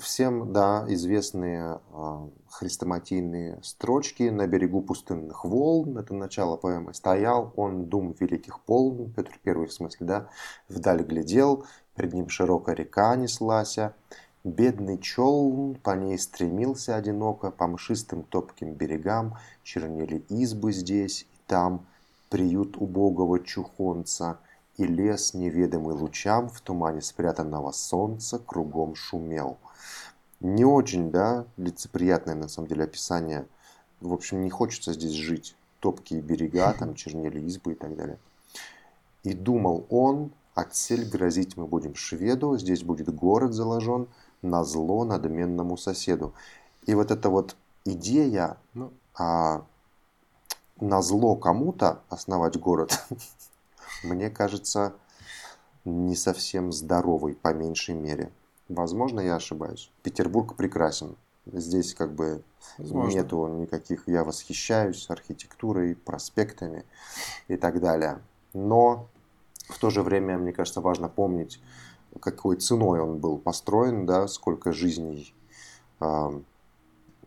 всем, 0.00 0.52
да, 0.52 0.84
известные 0.88 1.80
а, 1.92 2.28
хрестоматийные 2.50 3.60
строчки 3.62 4.24
«На 4.24 4.46
берегу 4.46 4.82
пустынных 4.82 5.44
волн»— 5.44 5.98
это 5.98 6.14
начало 6.14 6.56
поэмы. 6.56 6.94
«Стоял 6.94 7.52
он, 7.56 7.86
дум 7.86 8.14
великих 8.18 8.60
полн», 8.60 9.12
Петр 9.12 9.38
Первый 9.42 9.68
в 9.68 9.72
смысле, 9.72 10.06
да, 10.06 10.28
«Вдаль 10.68 11.02
глядел, 11.02 11.66
пред 11.94 12.12
ним 12.14 12.28
широкая 12.28 12.74
река 12.74 13.14
неслася, 13.16 13.94
бедный 14.44 14.98
челн 14.98 15.76
по 15.76 15.90
ней 15.96 16.18
стремился 16.18 16.96
одиноко, 16.96 17.50
по 17.50 17.66
мшистым 17.66 18.22
топким 18.22 18.74
берегам 18.74 19.38
чернели 19.62 20.24
избы 20.28 20.72
здесь 20.72 21.22
и 21.22 21.38
там, 21.46 21.86
приют 22.28 22.76
убогого 22.76 23.40
чухонца— 23.40 24.38
и 24.82 24.86
лес, 24.86 25.32
неведомый 25.34 25.94
лучам, 25.94 26.48
в 26.48 26.60
тумане 26.60 27.02
спрятанного 27.02 27.70
солнца, 27.70 28.38
кругом 28.38 28.96
шумел. 28.96 29.58
Не 30.40 30.64
очень, 30.64 31.12
да, 31.12 31.46
лицеприятное 31.56 32.34
на 32.34 32.48
самом 32.48 32.68
деле 32.68 32.84
описание. 32.84 33.46
В 34.00 34.12
общем, 34.12 34.42
не 34.42 34.50
хочется 34.50 34.92
здесь 34.92 35.12
жить. 35.12 35.54
Топкие 35.78 36.20
берега, 36.20 36.72
там 36.72 36.94
чернели 36.96 37.40
избы 37.40 37.72
и 37.72 37.74
так 37.76 37.96
далее. 37.96 38.18
И 39.22 39.34
думал 39.34 39.86
он, 39.88 40.32
отсель 40.54 41.08
грозить 41.08 41.56
мы 41.56 41.66
будем 41.66 41.94
шведу, 41.94 42.58
здесь 42.58 42.82
будет 42.82 43.14
город 43.14 43.52
заложен 43.52 44.08
на 44.42 44.64
зло 44.64 45.04
надменному 45.04 45.76
соседу. 45.76 46.34
И 46.86 46.94
вот 46.94 47.12
эта 47.12 47.30
вот 47.30 47.54
идея 47.84 48.56
Ну, 48.74 48.90
а, 49.14 49.64
на 50.80 51.02
зло 51.02 51.36
кому-то 51.36 52.00
основать 52.08 52.58
город, 52.58 52.98
мне 54.02 54.30
кажется, 54.30 54.94
не 55.84 56.14
совсем 56.16 56.72
здоровый, 56.72 57.34
по 57.34 57.52
меньшей 57.52 57.94
мере. 57.94 58.30
Возможно, 58.68 59.20
я 59.20 59.36
ошибаюсь. 59.36 59.90
Петербург 60.02 60.56
прекрасен. 60.56 61.16
Здесь 61.46 61.94
как 61.94 62.12
бы 62.14 62.42
возможно. 62.78 63.16
нету 63.16 63.46
никаких... 63.48 64.06
Я 64.06 64.24
восхищаюсь 64.24 65.10
архитектурой, 65.10 65.96
проспектами 65.96 66.84
и 67.48 67.56
так 67.56 67.80
далее. 67.80 68.20
Но 68.52 69.08
в 69.68 69.78
то 69.78 69.90
же 69.90 70.02
время, 70.02 70.38
мне 70.38 70.52
кажется, 70.52 70.80
важно 70.80 71.08
помнить, 71.08 71.60
какой 72.20 72.56
ценой 72.56 73.00
он 73.00 73.18
был 73.18 73.38
построен, 73.38 74.06
да, 74.06 74.28
сколько 74.28 74.72
жизней 74.72 75.34
а, 75.98 76.32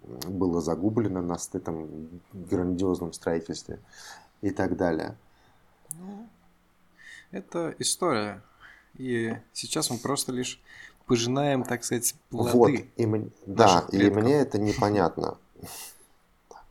было 0.04 0.62
загублено 0.62 1.22
на 1.22 1.38
этом 1.54 2.22
грандиозном 2.34 3.14
строительстве 3.14 3.80
и 4.42 4.52
так 4.52 4.78
далее. 4.78 5.18
Ну, 5.94 6.28
это 7.36 7.76
история. 7.80 8.42
И 8.98 9.36
сейчас 9.54 9.90
мы 9.90 9.98
просто 9.98 10.32
лишь 10.32 10.62
пожинаем, 11.06 11.64
так 11.64 11.84
сказать, 11.84 12.16
плоды. 12.30 12.52
Вот, 12.58 12.72
и 12.96 13.06
мне- 13.06 13.30
да, 13.46 13.66
наших 13.76 13.90
и 13.94 13.98
предков. 13.98 14.24
мне 14.24 14.34
это 14.36 14.58
непонятно. 14.58 15.38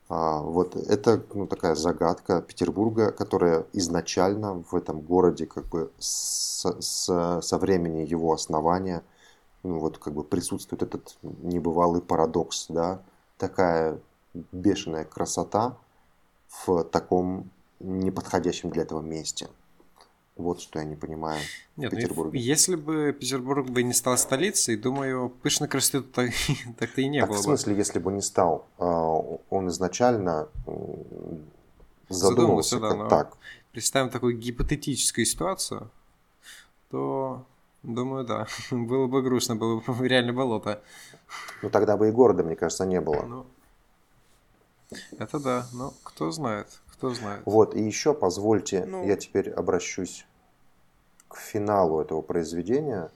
А, 0.08 0.40
вот 0.40 0.74
это 0.76 1.22
ну, 1.34 1.46
такая 1.46 1.74
загадка 1.74 2.40
Петербурга, 2.42 3.10
которая 3.10 3.66
изначально 3.72 4.54
в 4.70 4.74
этом 4.74 5.00
городе 5.00 5.46
как 5.46 5.66
бы 5.66 5.90
с- 5.98 6.66
с- 6.80 7.40
со 7.42 7.58
времени 7.58 8.02
его 8.06 8.32
основания 8.32 9.02
ну, 9.62 9.78
вот 9.78 9.96
как 9.98 10.12
бы 10.12 10.24
присутствует 10.24 10.82
этот 10.82 11.16
небывалый 11.22 12.02
парадокс, 12.02 12.66
да, 12.68 13.00
такая 13.38 13.98
бешеная 14.52 15.04
красота 15.04 15.76
в 16.66 16.84
таком 16.84 17.48
неподходящем 17.80 18.68
для 18.70 18.82
этого 18.82 19.00
месте. 19.00 19.48
Вот 20.36 20.60
что 20.60 20.80
я 20.80 20.84
не 20.84 20.96
понимаю. 20.96 21.40
Нет, 21.76 21.92
ну, 21.92 21.98
и 21.98 22.02
Петербурге. 22.02 22.40
если 22.40 22.74
бы 22.74 23.12
Петербург 23.12 23.68
бы 23.70 23.84
не 23.84 23.92
стал 23.92 24.18
столицей, 24.18 24.76
думаю, 24.76 25.28
пышной 25.30 25.68
красоты 25.68 26.02
так- 26.02 26.32
так-то 26.78 27.00
и 27.00 27.08
не 27.08 27.20
так 27.20 27.28
было 27.28 27.36
в 27.36 27.40
бы. 27.40 27.44
смысле, 27.44 27.76
если 27.76 28.00
бы 28.00 28.10
не 28.12 28.20
стал, 28.20 28.66
а, 28.78 28.86
он 29.50 29.68
изначально 29.68 30.48
задумался 32.08 32.80
да, 32.80 32.88
как 32.88 32.98
но- 32.98 33.08
так. 33.08 33.36
Представим 33.72 34.10
такую 34.10 34.36
гипотетическую 34.38 35.24
ситуацию, 35.24 35.90
то, 36.90 37.44
думаю, 37.82 38.24
да, 38.24 38.46
было 38.70 39.06
бы 39.06 39.22
грустно, 39.22 39.54
было 39.56 39.80
бы 39.80 40.08
реально 40.08 40.32
болото. 40.32 40.82
Ну 41.62 41.70
тогда 41.70 41.96
бы 41.96 42.08
и 42.08 42.10
города, 42.12 42.42
мне 42.42 42.56
кажется, 42.56 42.84
не 42.86 43.00
было. 43.00 43.22
Ну, 43.22 43.46
это 45.18 45.38
да, 45.40 45.66
но 45.72 45.92
кто 46.02 46.30
знает, 46.30 46.80
кто 47.10 47.14
знает. 47.20 47.42
Вот, 47.46 47.74
и 47.74 47.82
еще 47.82 48.14
позвольте, 48.14 48.84
Ну. 48.84 49.06
я 49.06 49.16
теперь 49.16 49.50
обращусь 49.50 50.26
к 51.28 51.36
финалу 51.38 52.00
этого 52.00 52.22
произведения. 52.22 53.10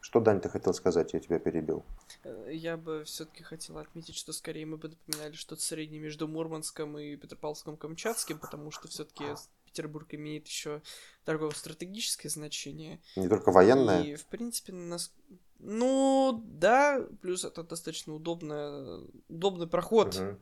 Что, 0.00 0.20
Дань, 0.20 0.40
ты 0.40 0.48
хотел 0.48 0.72
сказать? 0.72 1.12
Я 1.12 1.20
тебя 1.20 1.38
перебил. 1.38 1.84
Э, 2.24 2.50
Я 2.52 2.76
бы 2.76 3.04
все-таки 3.04 3.42
хотел 3.42 3.76
отметить, 3.78 4.16
что 4.16 4.32
скорее 4.32 4.64
мы 4.64 4.78
бы 4.78 4.88
напоминали 4.88 5.34
что-то 5.34 5.60
среднее 5.60 6.00
между 6.00 6.26
Мурманском 6.26 6.98
и 6.98 7.14
Петропавловском-Камчатским, 7.16 8.38
потому 8.38 8.70
что 8.70 8.88
все-таки 8.88 9.24
Петербург 9.66 10.06
имеет 10.14 10.46
еще 10.46 10.80
торгово-стратегическое 11.24 12.30
значение. 12.30 13.00
Не 13.16 13.28
только 13.28 13.50
военное. 13.52 14.02
И, 14.02 14.14
в 14.14 14.24
принципе, 14.26 14.72
нас... 14.72 15.12
Ну, 15.58 16.42
да, 16.46 17.04
плюс 17.20 17.44
это 17.44 17.62
достаточно 17.64 18.14
удобно, 18.14 19.02
удобный 19.28 19.66
проход 19.66 20.16
Мгм. 20.16 20.38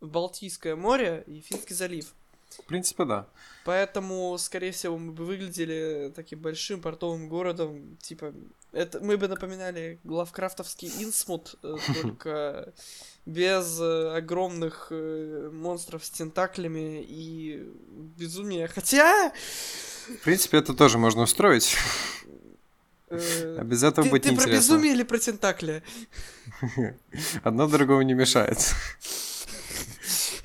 Балтийское 0.00 0.76
море 0.76 1.24
и 1.26 1.40
Финский 1.40 1.74
залив. 1.74 2.12
В 2.50 2.64
принципе, 2.64 3.04
да. 3.04 3.26
Поэтому, 3.64 4.36
скорее 4.38 4.70
всего, 4.70 4.96
мы 4.96 5.12
бы 5.12 5.24
выглядели 5.24 6.12
таким 6.14 6.40
большим 6.40 6.80
портовым 6.80 7.28
городом. 7.28 7.96
Типа, 8.00 8.32
это 8.72 9.00
мы 9.00 9.16
бы 9.16 9.28
напоминали 9.28 9.98
главкрафтовский 10.04 10.88
Инсмут, 11.02 11.56
э, 11.62 11.76
только 12.02 12.72
без 13.26 13.80
э, 13.80 14.16
огромных 14.16 14.88
э, 14.90 15.50
монстров 15.52 16.04
с 16.04 16.10
тентаклями 16.10 17.04
и 17.06 17.68
безумия. 18.16 18.68
Хотя... 18.68 19.32
В 20.06 20.24
принципе, 20.24 20.58
это 20.58 20.72
тоже 20.74 20.98
можно 20.98 21.22
устроить. 21.22 21.76
А 23.08 23.62
без 23.64 23.82
этого 23.82 24.04
ты, 24.04 24.10
будет 24.10 24.22
ты 24.22 24.28
про 24.28 24.34
неинтересно. 24.34 24.74
безумие 24.74 24.92
или 24.92 25.02
про 25.02 25.18
тентакли? 25.18 25.82
Одно 27.42 27.68
другого 27.68 28.00
не 28.02 28.14
мешает. 28.14 28.58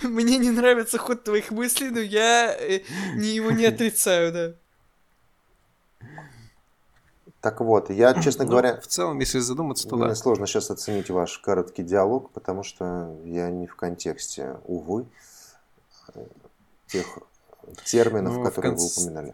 Мне 0.08 0.38
не 0.38 0.51
нравится 0.51 0.98
ход 0.98 1.24
твоих 1.24 1.51
мыслей, 1.51 1.89
но 1.89 2.00
я 2.00 2.55
э, 2.58 2.81
не 3.15 3.29
его 3.29 3.51
не 3.51 3.65
отрицаю, 3.65 4.31
да. 4.31 4.53
Так 7.41 7.60
вот, 7.62 7.89
я, 7.89 8.13
честно 8.22 8.46
Ну, 8.46 8.51
говоря, 8.51 8.79
в 8.79 8.88
целом, 8.88 9.20
если 9.20 9.39
задуматься, 9.39 9.88
то 9.88 9.96
мне 9.96 10.10
да. 10.10 10.15
сложно 10.15 10.46
сейчас 10.48 10.70
оценить 10.72 11.10
ваш 11.10 11.38
короткий 11.39 11.84
диалог, 11.84 12.31
потому 12.31 12.63
что 12.63 13.15
я 13.25 13.50
не 13.50 13.67
в 13.67 13.75
контексте, 13.75 14.58
увы, 14.65 15.05
тех 16.88 17.05
терминов, 17.86 18.36
Ну, 18.36 18.43
которые 18.43 18.74
вы 18.74 18.77
конц- 18.77 18.91
упоминали. 19.01 19.34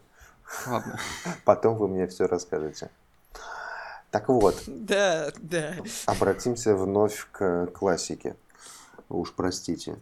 Ладно. 0.67 0.99
Потом 1.45 1.75
вы 1.77 1.87
мне 1.87 2.07
все 2.07 2.27
расскажете. 2.27 2.89
Так 4.11 4.29
вот, 4.29 4.55
Да, 4.67 5.31
да. 5.39 5.75
обратимся 6.05 6.75
вновь 6.75 7.27
к 7.31 7.67
классике. 7.67 8.35
Уж 9.09 9.33
простите. 9.33 9.97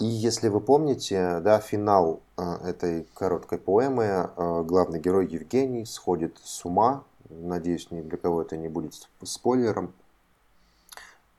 И 0.00 0.04
если 0.04 0.48
вы 0.48 0.60
помните, 0.60 1.40
да, 1.40 1.58
финал 1.58 2.20
э, 2.36 2.42
этой 2.64 3.06
короткой 3.14 3.58
поэмы, 3.58 4.04
э, 4.04 4.62
главный 4.64 5.00
герой 5.00 5.26
Евгений 5.26 5.84
сходит 5.86 6.38
с 6.44 6.64
ума. 6.64 7.02
Надеюсь, 7.28 7.90
ни 7.90 8.00
для 8.00 8.16
кого 8.16 8.42
это 8.42 8.56
не 8.56 8.68
будет 8.68 8.92
сп- 8.92 9.26
спойлером. 9.26 9.92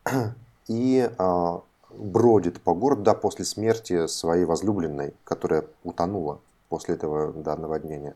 И 0.68 1.10
э, 1.18 1.60
бродит 1.98 2.62
по 2.62 2.74
городу, 2.74 3.04
да, 3.04 3.14
после 3.14 3.46
смерти 3.46 4.08
своей 4.08 4.46
возлюбленной, 4.46 5.14
которая 5.24 5.66
утонула 5.84 6.40
после 6.68 6.96
этого 6.96 7.32
да, 7.34 7.56
наводнения. 7.56 8.16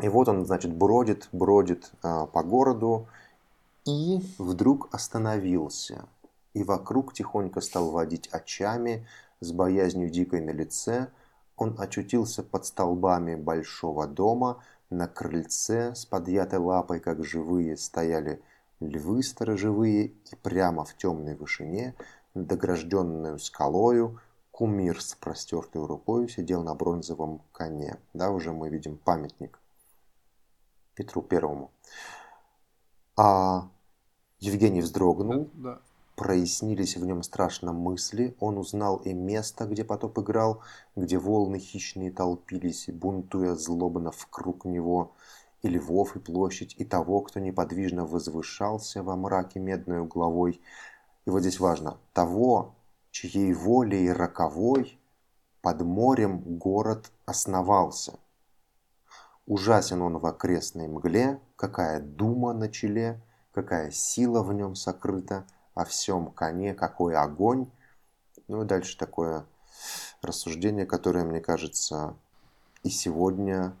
И 0.00 0.08
вот 0.08 0.28
он, 0.28 0.46
значит, 0.46 0.72
бродит, 0.72 1.28
бродит 1.32 1.90
а, 2.02 2.26
по 2.26 2.42
городу 2.42 3.06
и 3.84 4.20
вдруг 4.38 4.88
остановился. 4.92 6.06
И 6.54 6.62
вокруг 6.62 7.12
тихонько 7.14 7.60
стал 7.60 7.90
водить 7.90 8.28
очами 8.28 9.06
с 9.40 9.52
боязнью 9.52 10.10
дикой 10.10 10.40
на 10.40 10.50
лице. 10.50 11.08
Он 11.56 11.76
очутился 11.78 12.42
под 12.42 12.66
столбами 12.66 13.34
большого 13.34 14.06
дома, 14.06 14.62
на 14.90 15.06
крыльце 15.06 15.94
с 15.94 16.04
подъятой 16.04 16.58
лапой, 16.58 17.00
как 17.00 17.24
живые, 17.24 17.76
стояли 17.76 18.42
львы 18.80 19.22
сторожевые, 19.22 20.06
и 20.06 20.36
прямо 20.42 20.84
в 20.84 20.96
темной 20.96 21.36
вышине, 21.36 21.94
над 22.34 22.50
огражденную 22.52 23.38
скалою, 23.38 24.20
кумир 24.50 25.00
с 25.00 25.14
простертой 25.14 25.86
рукой 25.86 26.28
сидел 26.28 26.62
на 26.62 26.74
бронзовом 26.74 27.42
коне. 27.52 27.98
Да, 28.14 28.30
уже 28.30 28.52
мы 28.52 28.68
видим 28.68 28.96
памятник 28.96 29.58
Петру 30.94 31.22
Первому. 31.22 31.70
А 33.16 33.68
Евгений 34.38 34.80
вздрогнул, 34.80 35.50
Да, 35.54 35.74
да. 35.74 35.80
Прояснились 36.20 36.98
в 36.98 37.06
нем 37.06 37.22
страшно 37.22 37.72
мысли, 37.72 38.36
он 38.40 38.58
узнал 38.58 38.98
и 38.98 39.14
место, 39.14 39.64
где 39.64 39.84
потоп 39.84 40.18
играл, 40.18 40.60
где 40.94 41.16
волны 41.16 41.58
хищные 41.58 42.12
толпились, 42.12 42.90
бунтуя 42.92 43.54
злобно 43.54 44.10
вкруг 44.10 44.66
него, 44.66 45.14
и 45.62 45.68
львов, 45.68 46.16
и 46.16 46.18
площадь, 46.18 46.74
и 46.76 46.84
того, 46.84 47.22
кто 47.22 47.40
неподвижно 47.40 48.04
возвышался 48.04 49.02
во 49.02 49.16
мраке 49.16 49.60
медной 49.60 50.00
угловой. 50.00 50.60
И 51.24 51.30
вот 51.30 51.40
здесь 51.40 51.58
важно, 51.58 51.96
того, 52.12 52.74
чьей 53.10 53.54
волей 53.54 54.12
роковой 54.12 55.00
под 55.62 55.80
морем 55.80 56.40
город 56.58 57.12
основался. 57.24 58.18
Ужасен 59.46 60.02
он 60.02 60.18
в 60.18 60.26
окрестной 60.26 60.86
мгле, 60.86 61.40
какая 61.56 61.98
дума 61.98 62.52
на 62.52 62.68
челе, 62.68 63.22
какая 63.52 63.90
сила 63.90 64.42
в 64.42 64.52
нем 64.52 64.74
сокрыта, 64.74 65.46
о 65.74 65.84
всем 65.84 66.30
коне 66.30 66.74
какой 66.74 67.14
огонь. 67.14 67.70
Ну 68.48 68.62
и 68.62 68.66
дальше 68.66 68.98
такое 68.98 69.46
рассуждение, 70.22 70.86
которое, 70.86 71.24
мне 71.24 71.40
кажется, 71.40 72.14
и 72.82 72.90
сегодня, 72.90 73.74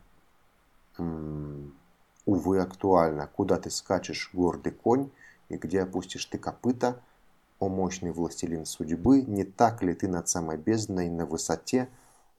увы, 0.98 2.60
актуально. 2.60 3.26
Куда 3.26 3.56
ты 3.56 3.70
скачешь, 3.70 4.30
гордый 4.32 4.72
конь, 4.72 5.10
и 5.48 5.56
где 5.56 5.82
опустишь 5.82 6.26
ты 6.26 6.38
копыта, 6.38 7.00
о 7.58 7.68
мощный 7.68 8.10
властелин 8.10 8.64
судьбы, 8.64 9.20
не 9.20 9.44
так 9.44 9.82
ли 9.82 9.94
ты 9.94 10.08
над 10.08 10.28
самой 10.28 10.56
бездной 10.56 11.10
на 11.10 11.26
высоте 11.26 11.90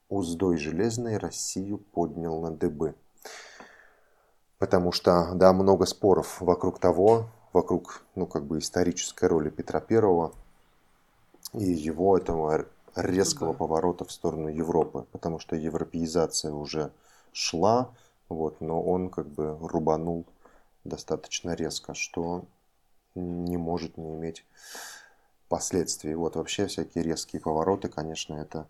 уздой 0.10 0.58
железной 0.58 1.18
Россию 1.18 1.78
поднял 1.78 2.42
на 2.42 2.50
дыбы? 2.50 2.96
Потому 4.58 4.92
что, 4.92 5.32
да, 5.36 5.54
много 5.54 5.86
споров 5.86 6.42
вокруг 6.42 6.80
того, 6.80 7.30
вокруг, 7.54 8.04
ну, 8.16 8.26
как 8.26 8.46
бы 8.46 8.60
исторической 8.60 9.26
роли 9.26 9.50
Петра 9.50 9.80
Первого 9.80 10.34
и 11.54 11.64
его 11.64 12.18
этого 12.18 12.66
резкого 12.96 13.54
да. 13.54 13.58
поворота 13.58 14.06
в 14.06 14.12
сторону 14.12 14.48
Европы, 14.48 15.06
потому 15.12 15.40
что 15.40 15.56
европеизация 15.56 16.52
уже 16.52 16.92
шла, 17.34 17.94
вот, 18.30 18.62
но 18.62 18.82
он 18.82 19.10
как 19.10 19.28
бы 19.28 19.58
рубанул 19.60 20.26
достаточно 20.84 21.54
резко, 21.54 21.94
что 21.94 22.46
не 23.16 23.58
может 23.58 23.98
не 23.98 24.14
иметь 24.16 24.46
последствий. 25.50 26.16
Вот 26.16 26.36
вообще 26.36 26.68
всякие 26.68 27.04
резкие 27.04 27.42
повороты, 27.42 27.90
конечно, 27.90 28.36
это 28.36 28.68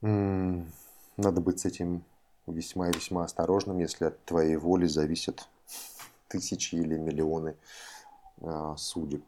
надо 0.00 1.40
быть 1.40 1.60
с 1.60 1.64
этим 1.64 2.04
весьма 2.46 2.88
и 2.88 2.92
весьма 2.92 3.24
осторожным, 3.24 3.78
если 3.78 4.06
от 4.06 4.24
твоей 4.24 4.56
воли 4.56 4.86
зависят 4.86 5.48
тысячи 6.32 6.74
или 6.76 6.96
миллионы 6.96 7.56
а, 8.40 8.74
судеб, 8.76 9.22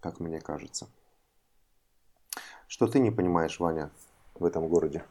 как 0.00 0.20
мне 0.20 0.40
кажется. 0.40 0.88
Что 2.68 2.86
ты 2.86 3.00
не 3.00 3.10
понимаешь, 3.10 3.58
Ваня, 3.58 3.90
в 4.34 4.44
этом 4.44 4.68
городе? 4.68 5.04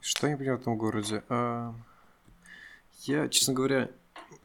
Что 0.00 0.26
я 0.26 0.36
понимаю 0.36 0.58
в 0.58 0.60
этом 0.60 0.76
городе? 0.76 1.22
А, 1.30 1.74
Я, 3.00 3.28
честно 3.28 3.54
говоря, 3.54 3.90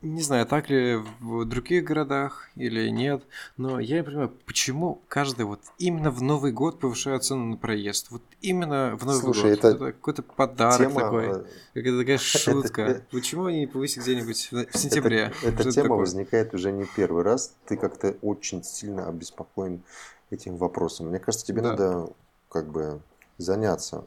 не 0.01 0.21
знаю, 0.21 0.45
так 0.45 0.69
ли 0.69 0.95
в 1.19 1.45
других 1.45 1.83
городах 1.83 2.49
или 2.55 2.89
нет, 2.89 3.23
но 3.57 3.79
я 3.79 3.97
не 3.97 4.03
понимаю, 4.03 4.31
почему 4.45 5.01
каждый 5.07 5.45
вот 5.45 5.61
именно 5.77 6.11
в 6.11 6.21
Новый 6.21 6.51
год 6.51 6.79
повышают 6.79 7.23
цену 7.23 7.45
на 7.45 7.57
проезд. 7.57 8.11
Вот 8.11 8.21
именно 8.41 8.95
в 8.97 9.05
Новый 9.05 9.19
Слушай, 9.21 9.49
год. 9.51 9.59
это 9.59 9.67
Это 9.69 9.91
какой-то 9.93 10.23
подарок 10.23 10.77
Тема, 10.77 11.01
такой. 11.01 11.25
э, 11.27 11.43
Какая-то 11.73 11.99
такая 11.99 12.17
шутка. 12.19 13.03
Почему 13.11 13.45
они 13.45 13.59
не 13.61 13.67
повысят 13.67 14.03
где-нибудь 14.03 14.51
в 14.51 14.65
сентябре? 14.77 15.31
Эта, 15.43 15.71
тема 15.71 15.95
возникает 15.95 16.53
уже 16.53 16.71
не 16.71 16.85
первый 16.85 17.23
раз. 17.23 17.55
Ты 17.65 17.77
как-то 17.77 18.15
очень 18.21 18.63
сильно 18.63 19.07
обеспокоен 19.07 19.81
этим 20.29 20.57
вопросом. 20.57 21.07
Мне 21.07 21.19
кажется, 21.19 21.45
тебе 21.45 21.61
надо 21.61 22.09
как 22.49 22.67
бы 22.67 22.99
заняться 23.37 24.05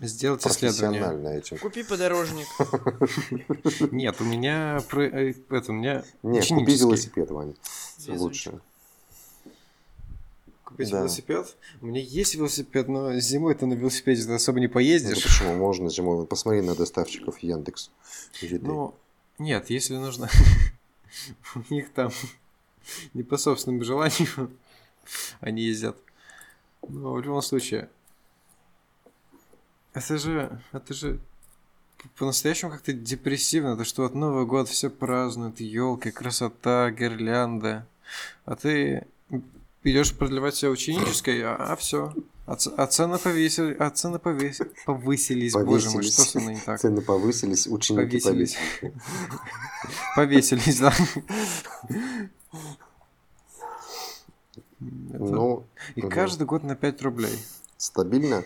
Сделать 0.00 0.46
исследование. 0.46 1.38
этим. 1.38 1.58
Купи 1.58 1.82
подорожник. 1.82 2.46
Нет, 3.92 4.20
у 4.20 4.24
меня 4.24 4.78
э, 4.92 5.34
это, 5.50 5.72
у 5.72 5.74
меня 5.74 6.04
Не, 6.22 6.40
купи 6.40 6.74
велосипед. 6.76 7.30
Везунчик. 7.30 8.20
Лучше. 8.20 8.60
Купить 10.64 10.90
Да. 10.90 10.98
велосипед? 10.98 11.56
У 11.80 11.86
меня 11.86 12.00
есть 12.00 12.34
велосипед, 12.34 12.88
но 12.88 13.18
зимой 13.20 13.54
ты 13.54 13.66
на 13.66 13.74
велосипеде 13.74 14.24
ты 14.24 14.32
особо 14.32 14.58
не 14.60 14.66
Ну, 14.66 14.72
поездишь. 14.72 15.22
почему? 15.22 15.54
Можно 15.54 15.88
зимой. 15.90 16.26
Посмотри 16.26 16.60
на 16.60 16.74
доставщиков 16.74 17.38
Яндекс. 17.38 17.90
Еды. 18.40 18.66
Ну, 18.66 18.94
нет, 19.38 19.70
если 19.70 19.96
нужно. 19.96 20.28
У 21.54 21.74
них 21.74 21.92
там 21.92 22.10
не 23.14 23.22
по 23.22 23.36
собственному 23.36 23.84
желанию 23.84 24.50
они 25.40 25.62
ездят. 25.62 25.96
Но 26.88 27.12
в 27.12 27.20
любом 27.22 27.42
случае, 27.42 27.88
это 29.98 30.18
же, 30.18 30.60
это 30.72 30.94
же 30.94 31.18
по-настоящему 32.18 32.70
как-то 32.70 32.92
депрессивно. 32.92 33.76
То, 33.76 33.84
что 33.84 34.02
вот 34.02 34.14
Новый 34.14 34.46
год 34.46 34.68
все 34.68 34.90
празднуют, 34.90 35.60
елки, 35.60 36.10
красота, 36.10 36.90
гирлянда. 36.90 37.86
А 38.44 38.54
ты 38.56 39.06
идешь 39.82 40.14
продлевать 40.14 40.54
все 40.54 40.68
ученической, 40.68 41.42
а, 41.44 41.74
все. 41.76 42.14
А, 42.46 42.56
а 42.76 42.86
цены 42.86 43.18
повесили, 43.18 43.74
а 43.78 43.90
цены 43.90 44.18
повес- 44.18 44.70
повысились. 44.84 45.52
Боже 45.52 45.90
мой, 45.90 46.04
что 46.04 46.22
со 46.22 46.38
мной 46.40 46.54
не 46.54 46.60
так? 46.60 46.80
Цены 46.80 47.00
повысились, 47.02 47.66
ученики 47.66 48.20
Повесились. 48.20 48.56
повесились. 48.80 49.02
Повесились, 50.14 50.78
да. 50.78 50.92
Это- 55.12 55.24
Ну, 55.24 55.64
И 55.94 56.02
каждый 56.02 56.46
год 56.46 56.62
на 56.62 56.76
5 56.76 57.02
рублей. 57.02 57.36
Стабильно. 57.76 58.44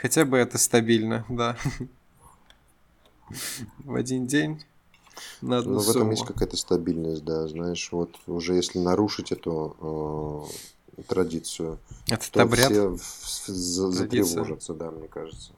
Хотя 0.00 0.24
бы 0.24 0.36
это 0.38 0.58
стабильно, 0.58 1.24
да. 1.28 1.56
В 3.84 3.94
один 3.94 4.26
день 4.26 4.62
на 5.40 5.58
одну 5.58 5.74
Но 5.74 5.76
Ну, 5.78 5.80
в 5.84 5.90
этом 5.90 6.00
сумму. 6.02 6.10
есть 6.12 6.24
какая-то 6.26 6.56
стабильность, 6.56 7.24
да, 7.24 7.46
знаешь, 7.46 7.88
вот 7.92 8.16
уже 8.26 8.54
если 8.54 8.78
нарушить 8.78 9.30
эту 9.32 10.48
э, 10.98 11.02
традицию, 11.04 11.78
Этот 12.08 12.30
то 12.30 12.42
обряд, 12.42 12.68
все 12.72 12.96
за- 13.46 13.90
затревожатся, 13.92 14.74
да, 14.74 14.90
мне 14.90 15.06
кажется. 15.08 15.52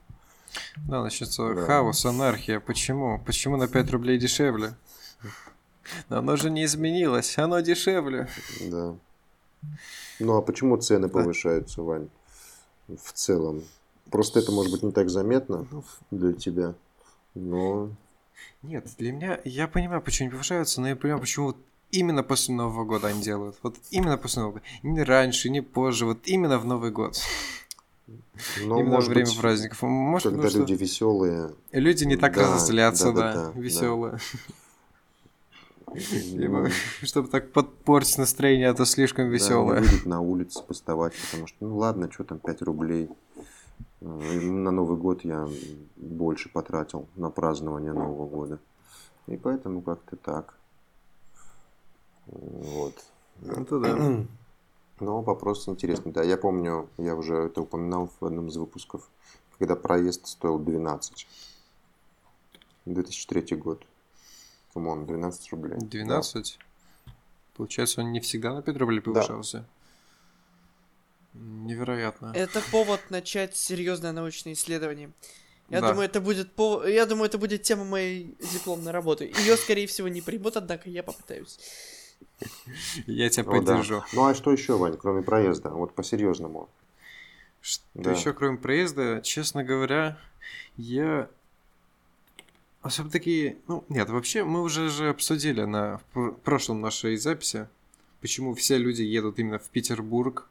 да, 0.77 1.01
начнется 1.01 1.53
Да. 1.55 1.65
хаос, 1.65 2.05
анархия. 2.05 2.59
Почему? 2.59 3.19
Почему 3.25 3.57
на 3.57 3.67
5 3.67 3.89
рублей 3.91 4.17
дешевле? 4.19 4.75
Но 6.09 6.19
оно 6.19 6.35
же 6.35 6.49
не 6.51 6.65
изменилось, 6.65 7.37
оно 7.37 7.59
дешевле. 7.61 8.27
Да. 8.61 8.95
Ну 10.19 10.37
а 10.37 10.41
почему 10.41 10.77
цены 10.77 11.09
повышаются, 11.09 11.81
Вань? 11.81 12.09
В 12.87 13.13
целом. 13.13 13.63
Просто 14.11 14.39
это 14.39 14.51
может 14.51 14.71
быть 14.71 14.83
не 14.83 14.91
так 14.91 15.09
заметно 15.09 15.65
Ну, 15.71 15.83
для 16.11 16.33
тебя. 16.33 16.75
Но 17.33 17.89
Нет, 18.61 18.87
для 18.97 19.11
меня, 19.11 19.39
я 19.43 19.67
понимаю, 19.67 20.01
почему 20.01 20.27
они 20.27 20.31
повышаются, 20.31 20.81
но 20.81 20.89
я 20.89 20.95
понимаю, 20.95 21.21
почему 21.21 21.47
вот 21.47 21.57
именно 21.91 22.23
после 22.23 22.53
Нового 22.53 22.83
года 22.85 23.07
они 23.07 23.21
делают. 23.21 23.55
Вот 23.63 23.75
именно 23.91 24.17
после 24.17 24.41
Нового 24.41 24.55
года. 24.55 24.65
Не 24.83 25.03
раньше, 25.03 25.49
не 25.49 25.61
позже, 25.61 26.05
вот 26.05 26.19
именно 26.25 26.59
в 26.59 26.65
Новый 26.65 26.91
год. 26.91 27.17
но 28.07 28.79
именно 28.79 28.83
во 28.91 28.95
может 28.97 29.09
время 29.09 29.27
быть, 29.27 29.39
праздников. 29.39 29.81
Может, 29.81 30.23
когда 30.31 30.37
потому 30.37 30.49
что 30.49 30.59
люди 30.59 30.73
веселые, 30.73 31.51
люди 31.71 32.03
не 32.03 32.17
так 32.17 32.35
Да, 32.35 32.41
разозлятся, 32.41 33.11
да, 33.11 33.11
да-да-да, 33.13 33.51
да. 33.51 33.59
веселые. 33.59 34.11
ну, 34.13 34.39
Чтобы 37.01 37.27
так 37.27 37.51
подпортить 37.51 38.17
настроение, 38.17 38.69
а 38.69 38.73
то 38.73 38.85
слишком 38.85 39.29
веселое. 39.29 39.81
выйдут 39.81 40.05
на 40.05 40.21
улицу 40.21 40.63
поставать, 40.63 41.13
потому 41.25 41.47
что, 41.47 41.57
ну 41.65 41.77
ладно, 41.77 42.11
что 42.11 42.23
там 42.23 42.39
5 42.39 42.61
рублей. 42.63 43.09
Э, 44.01 44.05
На 44.05 44.71
Новый 44.71 44.97
год 44.97 45.23
я 45.23 45.47
больше 45.95 46.49
потратил 46.49 47.07
на 47.15 47.29
празднование 47.29 47.93
Нового 47.93 48.27
года. 48.27 48.59
И 49.27 49.37
поэтому 49.37 49.81
как-то 49.81 50.15
так. 50.15 50.57
Вот. 52.25 52.93
Это 53.41 53.79
да. 53.79 54.25
Но 54.99 55.21
вопрос 55.21 55.67
интересный. 55.67 56.11
Да, 56.11 56.23
я 56.23 56.37
помню, 56.37 56.89
я 56.97 57.15
уже 57.15 57.35
это 57.35 57.61
упоминал 57.61 58.09
в 58.19 58.25
одном 58.25 58.47
из 58.47 58.57
выпусков, 58.57 59.09
когда 59.57 59.75
проезд 59.75 60.27
стоил 60.27 60.59
12. 60.59 61.27
2003 62.85 63.55
год. 63.57 63.85
Come 64.73 64.91
on, 64.91 65.05
12 65.05 65.51
рублей. 65.51 65.77
12. 65.79 66.57
Получается, 67.55 68.01
он 68.01 68.11
не 68.11 68.19
всегда 68.19 68.53
на 68.53 68.61
5 68.61 68.77
рублей 68.77 68.99
повышался. 69.01 69.65
Невероятно. 71.33 72.31
Это 72.35 72.61
повод 72.71 72.99
начать 73.09 73.55
серьезное 73.55 74.11
научное 74.11 74.53
исследование. 74.53 75.11
Я 75.69 75.81
Да. 75.81 75.89
думаю, 75.89 76.05
это 76.07 76.21
будет 76.21 76.53
пов- 76.55 76.87
я 76.89 77.05
думаю, 77.05 77.25
это 77.27 77.37
будет 77.39 77.63
тема 77.63 77.85
моей 77.85 78.35
дипломной 78.53 78.91
работы. 78.91 79.31
Ее, 79.39 79.57
скорее 79.57 79.87
всего, 79.87 80.07
не 80.07 80.21
примут, 80.21 80.57
однако 80.57 80.89
я 80.89 81.01
попытаюсь. 81.01 81.57
Я 83.07 83.29
тебя 83.29 83.43
О, 83.43 83.61
да. 83.61 83.73
поддержу. 83.73 84.03
Ну 84.13 84.25
а 84.25 84.35
что 84.35 84.51
еще, 84.51 84.77
Вань, 84.77 84.97
кроме 84.97 85.23
проезда? 85.23 85.69
Вот 85.69 85.93
по-серьезному. 85.95 86.69
Что 87.61 87.83
Да. 87.93 88.11
еще, 88.11 88.33
кроме 88.33 88.57
проезда, 88.57 89.21
честно 89.23 89.63
говоря, 89.63 90.17
я 90.77 91.29
особо 92.83 93.09
такие... 93.09 93.57
Ну, 93.67 93.83
нет, 93.89 94.09
вообще, 94.09 94.43
мы 94.43 94.61
уже 94.61 94.89
же 94.89 95.09
обсудили 95.09 95.63
на 95.63 95.97
в 95.97 96.03
пр- 96.13 96.33
прошлом 96.43 96.81
нашей 96.81 97.17
записи, 97.17 97.67
почему 98.21 98.53
все 98.53 98.77
люди 98.77 99.01
едут 99.01 99.39
именно 99.39 99.57
в 99.59 99.69
Петербург, 99.69 100.47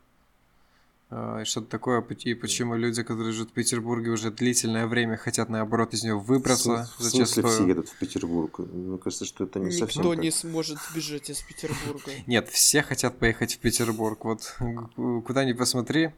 а, 1.11 1.41
и 1.43 1.45
что-то 1.45 1.67
такое, 1.69 2.01
пот- 2.01 2.25
и 2.25 2.35
почему 2.35 2.75
люди, 2.75 3.03
которые 3.03 3.33
живут 3.33 3.51
в 3.51 3.53
Петербурге 3.53 4.11
уже 4.11 4.31
длительное 4.31 4.87
время, 4.87 5.17
хотят, 5.19 5.51
наоборот, 5.51 5.93
из 5.93 6.03
него 6.05 6.19
выбраться 6.21 6.89
В 6.99 7.03
смысле 7.03 7.25
все 7.27 7.43
зачастую. 7.43 7.69
едут 7.69 7.89
в 7.91 7.99
Петербург? 7.99 8.59
Мне 8.59 8.97
кажется, 8.99 9.25
что 9.27 9.45
это 9.45 9.59
не 9.61 9.67
Никто 9.67 9.79
совсем 9.81 10.03
так. 10.03 10.19
не 10.19 10.31
сможет 10.31 10.79
сбежать 10.91 11.29
из 11.29 11.41
Петербурга. 11.43 12.11
Нет, 12.27 12.49
все 12.49 12.83
хотят 12.83 13.19
поехать 13.19 13.55
в 13.55 13.59
Петербург. 13.59 14.25
Вот 14.25 14.57
куда 15.27 15.45
ни 15.45 15.53
посмотри, 15.53 16.13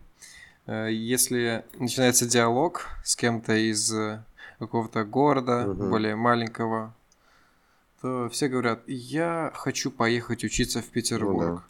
э, 0.67 0.91
если 0.93 1.65
начинается 1.79 2.27
диалог 2.27 2.87
с 3.05 3.17
кем-то 3.17 3.55
из 3.57 3.93
какого-то 4.59 5.05
города, 5.05 5.67
Мгм. 5.67 5.91
более 5.91 6.17
маленького, 6.17 6.95
то 8.01 8.29
все 8.29 8.49
говорят, 8.49 8.83
я 8.87 9.51
хочу 9.55 9.91
поехать 9.91 10.45
учиться 10.45 10.81
в 10.83 10.87
Петербург. 10.87 11.63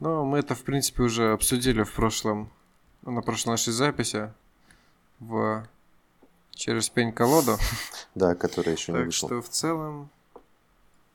Но 0.00 0.24
мы 0.24 0.38
это, 0.38 0.54
в 0.54 0.62
принципе, 0.64 1.02
уже 1.04 1.32
обсудили 1.32 1.82
в 1.82 1.92
прошлом, 1.94 2.50
на 3.02 3.22
прошлой 3.22 3.50
нашей 3.52 3.72
записи 3.72 4.32
в 5.18 5.66
через 6.52 6.88
пень-колоду. 6.88 7.56
Да, 8.14 8.34
который 8.34 8.72
еще 8.74 8.92
не 8.92 8.98
Так 8.98 9.06
вышел. 9.06 9.28
что 9.28 9.40
в 9.40 9.48
целом, 9.48 10.10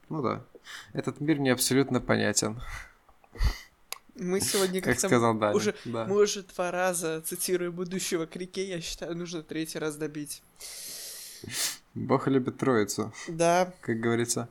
ну 0.09 0.21
да, 0.23 0.41
этот 0.93 1.19
мир 1.21 1.39
мне 1.39 1.51
абсолютно 1.53 1.99
понятен. 2.01 2.59
Мы 4.19 4.41
сегодня 4.41 4.81
Как 4.81 4.93
как-то... 4.93 5.07
сказал 5.07 5.33
Даня. 5.35 5.55
уже- 5.55 5.75
да. 5.85 6.05
Мы 6.05 6.21
уже 6.23 6.43
два 6.43 6.71
раза 6.71 7.21
цитируя 7.21 7.71
будущего 7.71 8.25
Крике, 8.25 8.67
я 8.67 8.81
считаю, 8.81 9.15
нужно 9.15 9.43
третий 9.43 9.79
раз 9.79 9.95
добить. 9.95 10.41
Бог 11.93 12.27
любит 12.27 12.57
троицу, 12.57 13.13
Да, 13.27 13.73
как 13.81 13.99
говорится. 13.99 14.49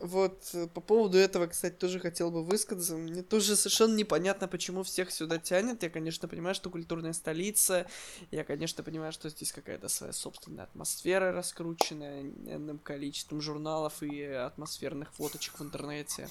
Вот 0.00 0.50
э, 0.54 0.66
по 0.68 0.80
поводу 0.80 1.18
этого, 1.18 1.46
кстати, 1.46 1.74
тоже 1.74 2.00
хотел 2.00 2.30
бы 2.30 2.44
высказаться. 2.44 2.96
Мне 2.96 3.22
тоже 3.22 3.56
совершенно 3.56 3.94
непонятно, 3.94 4.48
почему 4.48 4.82
всех 4.82 5.10
сюда 5.10 5.38
тянет. 5.38 5.82
Я, 5.82 5.90
конечно, 5.90 6.28
понимаю, 6.28 6.54
что 6.54 6.70
культурная 6.70 7.12
столица. 7.12 7.86
Я, 8.30 8.44
конечно, 8.44 8.82
понимаю, 8.82 9.12
что 9.12 9.28
здесь 9.28 9.52
какая-то 9.52 9.88
своя 9.88 10.12
собственная 10.12 10.64
атмосфера 10.64 11.32
раскрученная 11.32 12.22
энным 12.22 12.78
количеством 12.78 13.40
журналов 13.40 14.02
и 14.02 14.22
атмосферных 14.22 15.12
фоточек 15.14 15.58
в 15.58 15.62
интернете. 15.62 16.28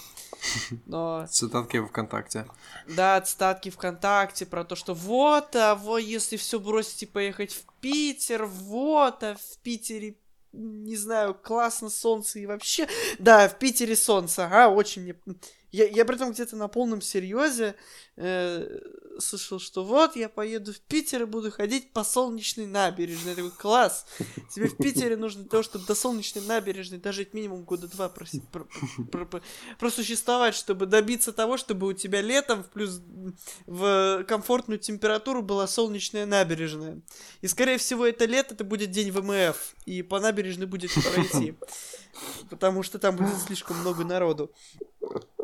Но 0.86 1.26
Цитатки 1.30 1.80
ВКонтакте. 1.80 2.48
Да, 2.88 3.18
отстатки 3.18 3.70
ВКонтакте 3.70 4.46
про 4.46 4.64
то, 4.64 4.76
что 4.76 4.94
вот, 4.94 5.56
а 5.56 5.76
вот 5.76 6.00
если 6.00 6.38
все 6.38 6.60
бросить 6.60 7.04
и 7.04 7.06
поехать 7.06 7.54
в 7.54 7.66
Питер, 7.82 8.46
вот, 8.46 9.24
а 9.24 9.36
в 9.36 9.58
Питере, 9.60 10.16
не 10.54 10.96
знаю, 10.96 11.34
классно 11.34 11.90
солнце 11.90 12.40
и 12.40 12.46
вообще... 12.46 12.88
Да, 13.20 13.50
в 13.50 13.58
Питере 13.58 13.96
солнце, 13.96 14.46
ага, 14.46 14.70
очень 14.70 15.02
мне... 15.02 15.16
Я, 15.72 15.88
я 15.88 16.06
при 16.06 16.16
этом 16.16 16.32
где-то 16.32 16.56
на 16.56 16.68
полном 16.68 17.02
серьезе 17.02 17.76
э, 18.16 18.80
слышал, 19.20 19.60
что 19.60 19.84
вот, 19.84 20.16
я 20.16 20.30
поеду 20.30 20.74
в 20.74 20.80
Питер 20.80 21.24
и 21.24 21.26
буду 21.26 21.52
ходить 21.52 21.92
по 21.94 22.04
солнечной 22.04 22.66
набережной. 22.66 23.32
Я 23.32 23.36
такой, 23.36 23.52
класс! 23.52 24.06
Тебе 24.54 24.68
в 24.68 24.78
Питере 24.78 25.18
нужно 25.18 25.42
для 25.42 25.50
того, 25.50 25.64
чтобы 25.64 25.86
до 25.86 25.96
солнечной 25.96 26.44
набережной 26.46 27.00
дожить 27.00 27.34
минимум 27.34 27.64
года 27.64 27.88
два 27.88 28.08
проси- 28.08 28.42
про- 28.52 28.68
про- 29.12 29.26
про- 29.26 29.42
просуществовать, 29.80 30.56
чтобы 30.56 30.86
добиться 30.86 31.34
того, 31.34 31.58
чтобы 31.58 31.88
у 31.88 31.94
тебя 31.94 32.22
летом 32.22 32.64
в 32.64 32.70
плюс 32.70 33.02
в 33.66 34.24
комфортную 34.28 34.80
температуру 34.80 35.42
была 35.42 35.68
солнечная 35.68 36.26
набережная. 36.26 37.02
И, 37.42 37.48
скорее 37.48 37.78
всего, 37.78 38.06
это 38.06 38.26
лето, 38.26 38.54
это 38.54 38.64
будет 38.64 38.92
день 38.92 39.12
ВМФ, 39.12 39.76
и 39.86 40.02
по 40.02 40.20
набережной 40.20 40.68
будет 40.68 40.92
пройти. 40.94 41.56
Потому 42.50 42.84
что 42.84 43.00
там 43.00 43.16
будет 43.16 43.38
слишком 43.42 43.78
много 43.80 44.04
народу. 44.04 44.52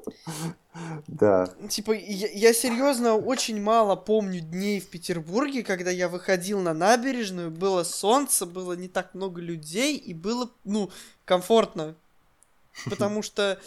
Да. 1.07 1.47
Типа, 1.69 1.91
я, 1.91 2.29
я 2.29 2.53
серьезно 2.53 3.15
очень 3.15 3.61
мало 3.61 3.95
помню 3.95 4.39
дней 4.39 4.79
в 4.79 4.87
Петербурге, 4.87 5.63
когда 5.63 5.91
я 5.91 6.07
выходил 6.07 6.61
на 6.61 6.73
набережную, 6.73 7.51
было 7.51 7.83
солнце, 7.83 8.45
было 8.45 8.73
не 8.73 8.87
так 8.87 9.13
много 9.13 9.41
людей, 9.41 9.97
и 9.97 10.13
было, 10.13 10.49
ну, 10.63 10.89
комфортно. 11.25 11.95
Потому 12.85 13.21
что 13.21 13.59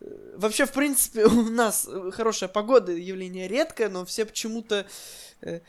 э, 0.00 0.34
вообще, 0.36 0.66
в 0.66 0.72
принципе, 0.72 1.24
у 1.26 1.48
нас 1.48 1.88
э, 1.88 2.10
хорошая 2.12 2.48
погода, 2.48 2.92
явление 2.92 3.48
редкое, 3.48 3.88
но 3.88 4.04
все 4.04 4.24
почему-то, 4.24 4.86
э, 5.40 5.60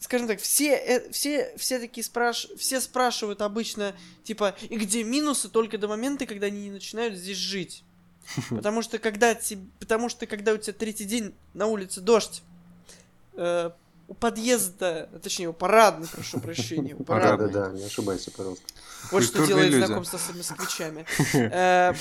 скажем 0.00 0.28
так, 0.28 0.40
все, 0.40 1.08
все, 1.10 1.52
все 1.56 1.78
такие 1.78 2.04
спраш... 2.04 2.48
все 2.56 2.80
спрашивают 2.80 3.42
обычно, 3.42 3.94
типа, 4.24 4.56
и 4.62 4.76
где 4.76 5.02
минусы 5.02 5.48
только 5.48 5.78
до 5.78 5.88
момента, 5.88 6.26
когда 6.26 6.46
они 6.46 6.62
не 6.62 6.70
начинают 6.70 7.16
здесь 7.16 7.38
жить. 7.38 7.82
Потому 8.50 8.82
что 8.82 8.98
когда 8.98 9.34
те- 9.34 9.58
потому 9.78 10.08
что 10.08 10.26
когда 10.26 10.52
у 10.52 10.56
тебя 10.56 10.72
третий 10.72 11.04
день 11.04 11.34
на 11.54 11.66
улице 11.66 12.00
дождь, 12.00 12.42
э, 13.34 13.70
у 14.08 14.14
подъезда, 14.14 15.08
точнее 15.22 15.48
у 15.48 15.52
парадной, 15.52 16.06
прошу 16.08 16.40
прощения, 16.40 16.94
у 16.94 16.98
Да, 17.04 17.04
парадной. 17.04 17.50
да, 17.50 17.66
да, 17.68 17.72
не 17.72 17.84
ошибайся, 17.84 18.30
пожалуйста. 18.30 18.64
Вот 19.10 19.22
что 19.24 19.46
делает 19.46 19.72
знакомство 19.74 20.18
с 20.18 20.34
москвичами. 20.34 21.04
Э, 21.34 21.94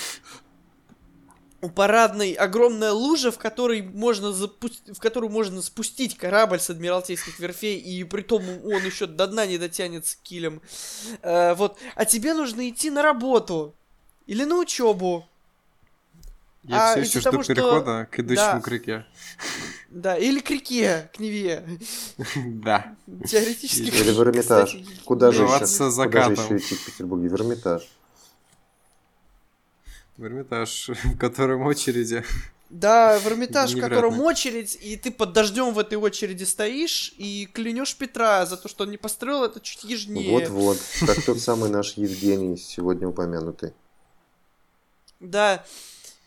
У 1.61 1.69
парадной 1.69 2.33
огромная 2.33 2.91
лужа, 2.91 3.31
в 3.31 3.39
которой 3.39 3.81
можно 3.81 4.27
запу- 4.27 4.93
в 4.93 4.99
которую 4.99 5.31
можно 5.31 5.61
спустить 5.63 6.15
корабль 6.15 6.59
с 6.59 6.69
адмиралтейских 6.69 7.39
верфей, 7.39 7.79
и 7.79 8.03
при 8.03 8.21
том 8.21 8.43
он 8.65 8.83
еще 8.85 9.07
до 9.07 9.25
дна 9.25 9.47
не 9.47 9.57
дотянется 9.57 10.17
килем. 10.21 10.61
Э, 11.23 11.55
Вот. 11.55 11.77
А 11.95 12.05
тебе 12.05 12.33
нужно 12.35 12.69
идти 12.69 12.91
на 12.91 13.01
работу. 13.01 13.73
Или 14.27 14.43
на 14.43 14.57
учебу. 14.57 15.27
Я 16.67 16.89
А 16.89 16.91
все 16.93 17.01
еще 17.01 17.19
жду 17.21 17.31
того, 17.31 17.43
что- 17.43 17.53
перехода 17.53 18.07
к 18.11 18.19
идущему 18.19 18.53
Да. 18.55 18.59
к 18.61 18.67
реке. 18.69 19.05
Да, 19.89 20.17
или 20.17 20.39
к 20.39 20.49
реке, 20.49 21.09
к 21.15 21.19
Неве. 21.19 21.63
Да. 22.37 22.95
Теоретически. 23.27 23.83
Или 23.95 24.11
в 24.11 24.19
Эрмитаж. 24.21 24.75
Куда 25.05 25.31
же 25.31 25.43
Врываться 25.43 25.83
еще? 25.85 26.03
Куда 26.03 26.23
же 26.25 26.31
еще 26.33 26.57
идти 26.57 26.75
в 26.75 26.85
Петербурге? 26.85 27.29
В 27.29 27.35
Эрмитаж. 27.35 27.83
В 30.17 30.23
Эрмитаж, 30.25 30.89
в 31.03 31.17
котором 31.17 31.61
очереди. 31.67 32.23
Да, 32.71 33.19
в 33.19 33.27
Эрмитаж, 33.27 33.73
в 33.73 33.79
котором 33.79 34.19
очередь, 34.21 34.75
и 34.81 34.97
ты 34.97 35.11
под 35.11 35.33
дождем 35.33 35.71
в 35.73 35.77
этой 35.79 35.99
очереди 35.99 36.45
стоишь 36.45 37.13
и 37.17 37.45
клянешь 37.53 37.95
Петра 37.95 38.45
за 38.47 38.57
то, 38.57 38.67
что 38.67 38.85
он 38.85 38.91
не 38.91 38.97
построил 38.97 39.43
это 39.43 39.59
чуть 39.59 39.83
южнее. 39.83 40.31
Вот-вот. 40.31 40.79
Как 41.05 41.23
тот 41.23 41.39
самый 41.39 41.69
наш 41.69 41.93
Евгений, 41.93 42.57
сегодня 42.57 43.07
упомянутый. 43.07 43.73
Да. 45.19 45.63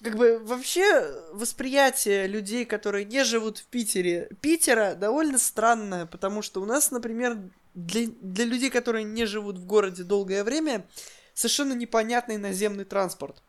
Как 0.03 0.17
бы 0.17 0.39
вообще 0.39 1.13
восприятие 1.33 2.27
людей, 2.29 2.65
которые 2.65 3.05
не 3.05 3.25
живут 3.25 3.59
в 3.59 3.65
Питере, 3.67 4.31
Питера 4.41 4.95
довольно 4.95 5.39
странное, 5.39 6.07
потому 6.07 6.41
что 6.43 6.63
у 6.63 6.65
нас, 6.65 6.91
например, 6.93 7.39
для, 7.75 8.07
для 8.21 8.45
людей, 8.45 8.71
которые 8.71 9.05
не 9.05 9.25
живут 9.27 9.59
в 9.59 9.67
городе 9.67 10.05
долгое 10.05 10.45
время, 10.45 10.87
совершенно 11.35 11.73
непонятный 11.73 12.37
наземный 12.39 12.85
транспорт. 12.85 13.43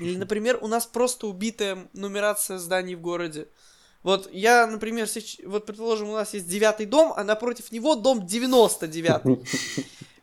Или, 0.00 0.16
например, 0.16 0.58
у 0.60 0.66
нас 0.66 0.86
просто 0.86 1.26
убитая 1.28 1.88
нумерация 1.92 2.58
зданий 2.58 2.94
в 2.96 3.00
городе. 3.00 3.46
Вот 4.02 4.28
я, 4.32 4.66
например, 4.66 5.06
сеч- 5.06 5.40
вот 5.46 5.66
предположим, 5.66 6.08
у 6.08 6.14
нас 6.14 6.32
есть 6.34 6.48
девятый 6.48 6.86
дом, 6.86 7.12
а 7.16 7.22
напротив 7.22 7.70
него 7.70 7.94
дом 7.96 8.26
99. 8.26 9.38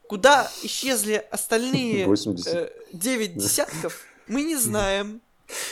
Куда 0.09 0.49
исчезли 0.63 1.25
остальные 1.31 2.05
80. 2.05 2.47
э, 2.53 2.71
9 2.93 3.37
десятков, 3.37 4.03
мы 4.27 4.43
не 4.43 4.55
знаем. 4.55 5.21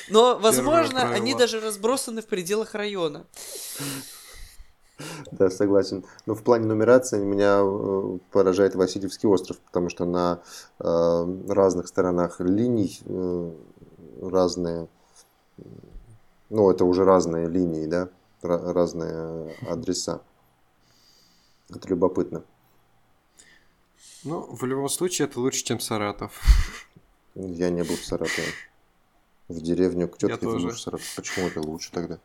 Но, 0.10 0.38
возможно, 0.38 1.12
они 1.12 1.34
даже 1.34 1.60
разбросаны 1.60 2.22
в 2.22 2.28
пределах 2.28 2.76
района. 2.76 3.26
Да, 5.32 5.50
согласен. 5.50 6.06
Но 6.26 6.36
в 6.36 6.44
плане 6.44 6.68
нумерации 6.68 7.20
меня 7.22 7.60
э, 7.62 8.18
поражает 8.32 8.76
Васильевский 8.76 9.28
остров, 9.28 9.58
потому 9.60 9.90
что 9.90 10.06
на 10.06 10.42
э, 10.80 11.38
разных 11.50 11.90
сторонах 11.90 12.40
линий 12.40 13.02
э, 13.04 13.52
разные, 14.22 14.88
ну, 16.50 16.72
это 16.72 16.86
уже 16.86 17.04
разные 17.04 17.50
линии, 17.50 17.88
да, 17.88 18.08
Ра- 18.42 18.72
разные 18.72 19.54
адреса. 19.70 20.22
Это 21.70 21.90
любопытно. 21.90 22.44
Ну, 24.24 24.42
в 24.50 24.64
любом 24.66 24.88
случае, 24.88 25.28
это 25.28 25.40
лучше, 25.40 25.64
чем 25.64 25.80
Саратов. 25.80 26.42
Я 27.36 27.70
не 27.70 27.84
был 27.84 27.96
в 27.96 28.06
Саратове. 28.06 28.48
В 29.48 29.62
деревню 29.62 30.08
к 30.08 30.18
тетке 30.18 30.48
в 30.48 30.78
Саратов. 30.78 31.16
Почему 31.16 31.48
это 31.48 31.62
лучше 31.62 31.92
тогда? 31.92 32.20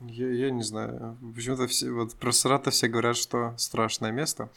Я, 0.00 0.28
я 0.28 0.50
не 0.50 0.62
знаю. 0.62 1.16
Почему-то 1.34 1.66
все, 1.68 1.90
вот 1.90 2.14
про 2.14 2.32
Саратов 2.32 2.74
все 2.74 2.88
говорят, 2.88 3.16
что 3.16 3.54
страшное 3.56 4.12
место. 4.12 4.50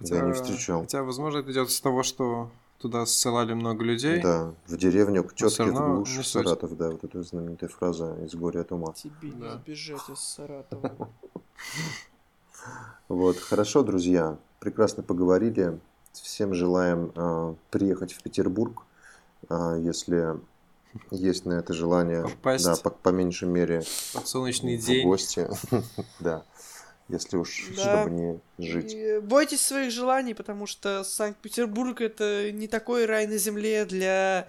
Я 0.00 0.20
не 0.20 0.32
встречал. 0.32 0.82
Хотя, 0.82 1.02
возможно, 1.02 1.38
это 1.38 1.50
идет 1.52 1.70
с 1.70 1.80
того, 1.80 2.02
что 2.02 2.50
туда 2.78 3.06
ссылали 3.06 3.54
много 3.54 3.84
людей. 3.84 4.20
Да, 4.20 4.54
в 4.66 4.76
деревню 4.76 5.24
к 5.24 5.34
тетке 5.34 5.64
в 5.64 5.66
равно 5.74 5.96
глушь 5.96 6.16
не. 6.16 6.22
Саратов, 6.22 6.76
да, 6.76 6.90
вот 6.90 7.04
эта 7.04 7.22
знаменитая 7.22 7.68
фраза 7.68 8.16
из 8.24 8.34
«Горя 8.34 8.60
от 8.60 8.72
ума». 8.72 8.92
Тебе 8.92 9.30
не 9.30 9.40
Да. 9.42 9.56
сбежать 9.58 10.08
из 10.10 10.18
Саратова. 10.20 11.10
Вот, 13.08 13.38
хорошо, 13.38 13.82
друзья, 13.82 14.36
прекрасно 14.60 15.02
поговорили. 15.02 15.78
Всем 16.12 16.52
желаем 16.52 17.12
э, 17.14 17.54
приехать 17.70 18.12
в 18.12 18.22
Петербург, 18.22 18.82
если 19.50 20.36
есть 21.10 21.44
на 21.46 21.54
это 21.54 21.72
желание. 21.74 22.22
Попасть. 22.22 22.64
Да, 22.64 22.76
по, 22.76 22.90
по 22.90 23.08
меньшей 23.10 23.48
мере 23.48 23.82
Под 24.14 24.26
солнечный 24.26 24.76
в 24.76 24.84
день. 24.84 25.06
гости. 25.06 25.48
Да, 26.20 26.44
если 27.08 27.36
уж 27.36 27.68
Да. 27.76 28.04
чтобы 28.04 28.10
не 28.14 28.40
жить. 28.58 28.92
И 28.94 29.18
бойтесь 29.20 29.60
своих 29.64 29.92
желаний, 29.92 30.34
потому 30.34 30.66
что 30.66 31.04
Санкт-Петербург 31.04 32.00
это 32.00 32.50
не 32.52 32.68
такой 32.68 33.06
рай 33.06 33.26
на 33.26 33.36
земле 33.38 33.84
для 33.84 34.46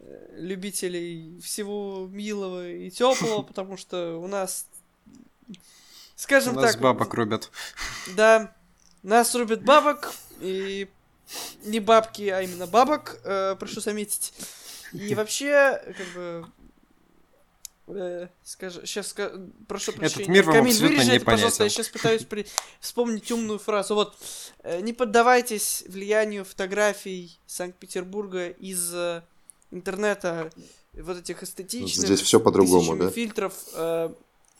э, 0.00 0.28
любителей 0.38 1.38
всего 1.40 2.06
милого 2.10 2.68
и 2.68 2.90
теплого, 2.90 3.42
потому 3.46 3.76
что 3.76 4.16
у 4.18 4.26
нас, 4.26 4.66
У 5.48 5.54
скажем 6.16 6.54
нас 6.56 6.72
так, 6.72 6.80
бабок 6.82 7.12
рубят. 7.14 7.50
да, 8.16 8.54
нас 9.02 9.34
рубят 9.34 9.62
бабок 9.64 10.12
и 10.40 10.88
не 11.64 11.80
бабки, 11.80 12.28
а 12.28 12.42
именно 12.42 12.66
бабок, 12.66 13.20
э, 13.24 13.56
прошу 13.58 13.80
заметить. 13.80 14.32
И 14.92 15.14
вообще, 15.14 15.82
как 15.96 16.06
бы, 16.14 16.46
э, 17.88 18.28
скажи, 18.42 18.86
сейчас 18.86 19.14
прошу 19.68 19.92
прощения. 19.92 20.28
мир 20.30 20.44
вам 20.44 20.54
Камиль, 20.54 20.80
вырежи 20.80 21.12
это, 21.12 21.24
пожалуйста, 21.24 21.64
я 21.64 21.70
сейчас 21.70 21.88
пытаюсь 21.88 22.24
при- 22.24 22.46
вспомнить 22.80 23.30
умную 23.30 23.58
фразу. 23.58 23.94
Вот, 23.94 24.16
э, 24.62 24.80
не 24.80 24.92
поддавайтесь 24.92 25.84
влиянию 25.88 26.44
фотографий 26.44 27.38
Санкт-Петербурга 27.46 28.48
из 28.48 28.92
э, 28.94 29.22
интернета, 29.70 30.50
вот 30.92 31.18
этих 31.18 31.42
эстетичных. 31.42 32.06
Здесь 32.06 32.20
всё 32.20 32.40
по-другому, 32.40 32.96
да? 32.96 33.10
фильтров, 33.10 33.54
э, 33.74 34.10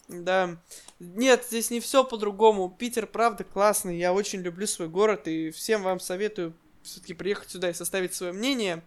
да. 0.08 0.56
Нет, 0.98 1.46
здесь 1.48 1.70
не 1.70 1.80
все 1.80 2.04
по-другому. 2.04 2.68
Питер, 2.68 3.06
правда, 3.06 3.44
классный. 3.44 3.98
Я 3.98 4.12
очень 4.12 4.40
люблю 4.40 4.66
свой 4.66 4.88
город 4.88 5.28
и 5.28 5.50
всем 5.50 5.82
вам 5.82 6.00
советую 6.00 6.54
все-таки 6.84 7.14
приехать 7.14 7.50
сюда 7.50 7.70
и 7.70 7.74
составить 7.74 8.14
свое 8.14 8.32
мнение. 8.32 8.82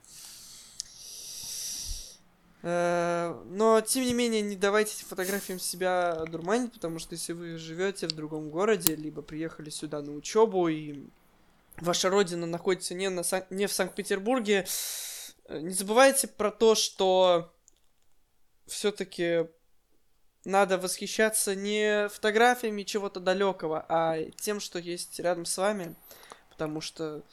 Э, 2.63 3.41
Но, 3.45 3.81
тем 3.81 4.03
не 4.03 4.13
менее, 4.13 4.41
не 4.41 4.55
давайте 4.55 5.05
фотографиям 5.05 5.59
себя 5.59 6.25
дурманить, 6.25 6.73
потому 6.73 6.99
что 6.99 7.13
если 7.13 7.33
вы 7.33 7.57
живете 7.57 8.07
в 8.07 8.13
другом 8.13 8.49
городе, 8.49 8.95
либо 8.95 9.21
приехали 9.21 9.69
сюда 9.69 10.01
на 10.01 10.13
учебу, 10.13 10.67
и 10.67 11.07
ваша 11.77 12.09
родина 12.09 12.47
находится 12.47 12.93
не, 12.93 13.09
на 13.09 13.23
Сан- 13.23 13.45
не 13.49 13.67
в 13.67 13.73
Санкт-Петербурге, 13.73 14.65
э, 15.45 15.59
не 15.59 15.73
забывайте 15.73 16.27
про 16.27 16.51
то, 16.51 16.75
что 16.75 17.53
все-таки 18.65 19.47
надо 20.43 20.77
восхищаться 20.77 21.55
не 21.55 22.07
фотографиями 22.09 22.83
чего-то 22.83 23.19
далекого, 23.19 23.85
а 23.89 24.17
тем, 24.37 24.59
что 24.59 24.79
есть 24.79 25.19
рядом 25.19 25.45
с 25.45 25.57
вами. 25.57 25.95
Потому 26.49 26.81
что 26.81 27.23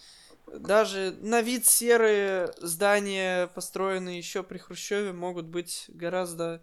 даже 0.52 1.16
на 1.20 1.40
вид 1.42 1.66
серые 1.66 2.52
здания, 2.61 3.48
построенные 3.48 4.18
еще 4.18 4.42
при 4.42 4.59
Хрущеве, 4.59 5.12
могут 5.12 5.46
быть 5.46 5.87
гораздо 5.88 6.62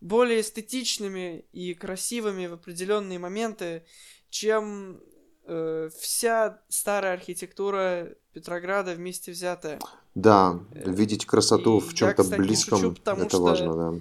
более 0.00 0.40
эстетичными 0.40 1.44
и 1.52 1.74
красивыми 1.74 2.46
в 2.46 2.54
определенные 2.54 3.18
моменты, 3.18 3.84
чем 4.30 5.00
э, 5.46 5.90
вся 5.98 6.58
старая 6.68 7.14
архитектура 7.14 8.08
Петрограда 8.32 8.94
вместе 8.94 9.32
взятая. 9.32 9.78
Да, 10.14 10.58
Э, 10.72 10.90
видеть 10.90 11.26
красоту 11.26 11.78
и 11.78 11.80
в 11.80 11.94
чем-то 11.94 12.24
близком, 12.36 12.78
шучу, 12.78 12.96
это 13.02 13.28
что- 13.28 13.42
важно, 13.42 13.74
да. 13.92 14.00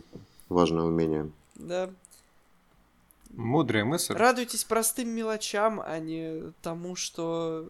Важное 0.49 0.83
умение. 0.83 1.29
Да. 1.55 1.89
Мудрая 3.31 3.85
мысль. 3.85 4.13
Радуйтесь 4.13 4.63
простым 4.63 5.09
мелочам, 5.09 5.81
а 5.85 5.99
не 5.99 6.51
тому, 6.61 6.95
что 6.95 7.69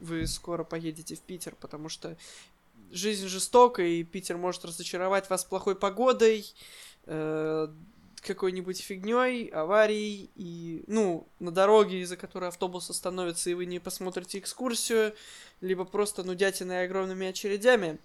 вы 0.00 0.26
скоро 0.26 0.64
поедете 0.64 1.14
в 1.14 1.20
Питер, 1.20 1.54
потому 1.60 1.88
что 1.88 2.16
жизнь 2.90 3.28
жестока, 3.28 3.82
и 3.82 4.02
Питер 4.02 4.36
может 4.36 4.64
разочаровать 4.64 5.30
вас 5.30 5.44
плохой 5.44 5.76
погодой, 5.76 6.46
э, 7.06 7.68
какой-нибудь 8.22 8.80
фигней, 8.80 9.46
аварией, 9.46 10.30
и, 10.34 10.84
ну, 10.86 11.26
на 11.38 11.50
дороге, 11.50 12.00
из-за 12.02 12.16
которой 12.16 12.48
автобус 12.48 12.90
остановится, 12.90 13.50
и 13.50 13.54
вы 13.54 13.66
не 13.66 13.78
посмотрите 13.78 14.38
экскурсию, 14.38 15.14
либо 15.60 15.84
просто 15.84 16.22
нудятиной 16.22 16.84
огромными 16.84 17.26
очередями 17.26 17.98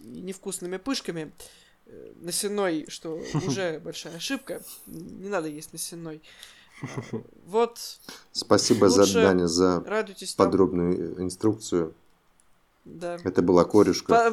и 0.00 0.20
невкусными 0.20 0.76
пышками. 0.76 1.32
Э, 1.86 2.12
Насенной, 2.16 2.86
что 2.88 3.22
уже 3.46 3.80
большая 3.80 4.16
ошибка. 4.16 4.62
Не 4.86 5.28
надо 5.28 5.48
есть 5.48 5.72
насенной. 5.72 6.16
Э, 6.16 6.20
Вот, 7.46 7.78
Спасибо 8.32 8.88
за 8.88 9.12
Даня 9.12 9.46
за 9.46 9.80
радуйтесь 9.86 10.34
там. 10.34 10.46
подробную 10.46 11.22
инструкцию. 11.22 11.94
Да. 12.84 13.16
Это 13.22 13.42
была 13.42 13.64
корюшка. 13.64 14.32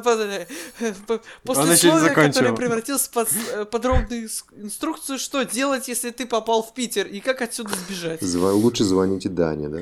по- 1.06 1.22
После 1.44 1.76
которое 1.76 2.00
закончил. 2.00 2.56
превратилось 2.56 3.02
в 3.02 3.10
под- 3.10 3.28
э, 3.52 3.64
подробную 3.64 4.28
инструкцию, 4.56 5.18
что 5.20 5.44
делать, 5.44 5.86
если 5.86 6.10
ты 6.10 6.26
попал 6.26 6.62
в 6.64 6.74
Питер, 6.74 7.06
и 7.06 7.20
как 7.20 7.42
отсюда 7.42 7.72
сбежать. 7.76 8.20
Лучше 8.22 8.82
звоните 8.84 9.28
Дане, 9.28 9.68
да? 9.68 9.80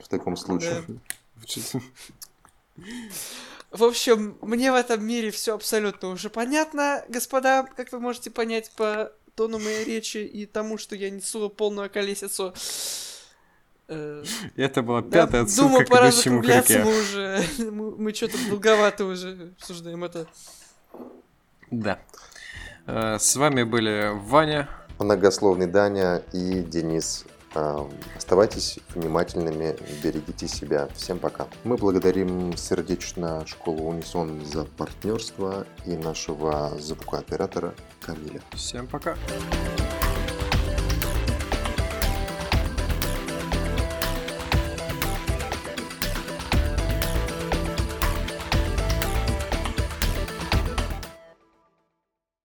В 0.00 0.08
таком 0.08 0.36
случае. 0.38 0.82
Да. 0.88 1.80
В 3.70 3.84
общем, 3.84 4.38
мне 4.40 4.72
в 4.72 4.74
этом 4.74 5.04
мире 5.04 5.30
все 5.30 5.54
абсолютно 5.54 6.08
уже 6.08 6.30
понятно, 6.30 7.04
господа, 7.08 7.64
как 7.76 7.92
вы 7.92 8.00
можете 8.00 8.30
понять 8.30 8.70
по 8.76 9.12
тону 9.38 9.60
моей 9.60 9.84
речи 9.84 10.18
и 10.18 10.46
тому, 10.46 10.78
что 10.78 10.96
я 10.96 11.10
несу 11.10 11.48
полную 11.48 11.88
колесицу. 11.88 12.52
Э, 13.86 14.24
Это 14.56 14.82
была 14.82 15.00
пятая 15.00 15.44
Думаю, 15.44 15.44
отсылка 15.44 15.84
к 15.84 15.88
пора 15.88 16.10
закругляться, 16.10 16.80
мы 16.80 17.00
уже... 17.00 17.44
Мы, 17.70 18.12
что-то 18.12 18.36
долговато 18.50 19.04
уже 19.04 19.52
обсуждаем 19.56 20.02
это. 20.02 20.26
Да. 21.70 22.00
Э, 22.86 23.16
С 23.20 23.36
вами 23.36 23.62
были 23.62 24.10
Ваня. 24.12 24.68
Многословный 24.98 25.68
Даня 25.68 26.20
и 26.32 26.60
Денис. 26.62 27.24
Эм, 27.54 27.92
Оставайтесь 28.16 28.80
внимательными, 28.94 29.76
берегите 30.02 30.48
себя. 30.48 30.88
Всем 30.96 31.20
пока. 31.20 31.46
Мы 31.62 31.76
благодарим 31.76 32.56
сердечно 32.56 33.46
школу 33.46 33.84
Унисон 33.84 34.44
за 34.44 34.64
партнерство 34.64 35.64
и 35.86 35.96
нашего 35.96 36.76
звукооператора 36.80 37.74
Камиля. 38.08 38.40
Всем 38.54 38.86
пока. 38.86 39.16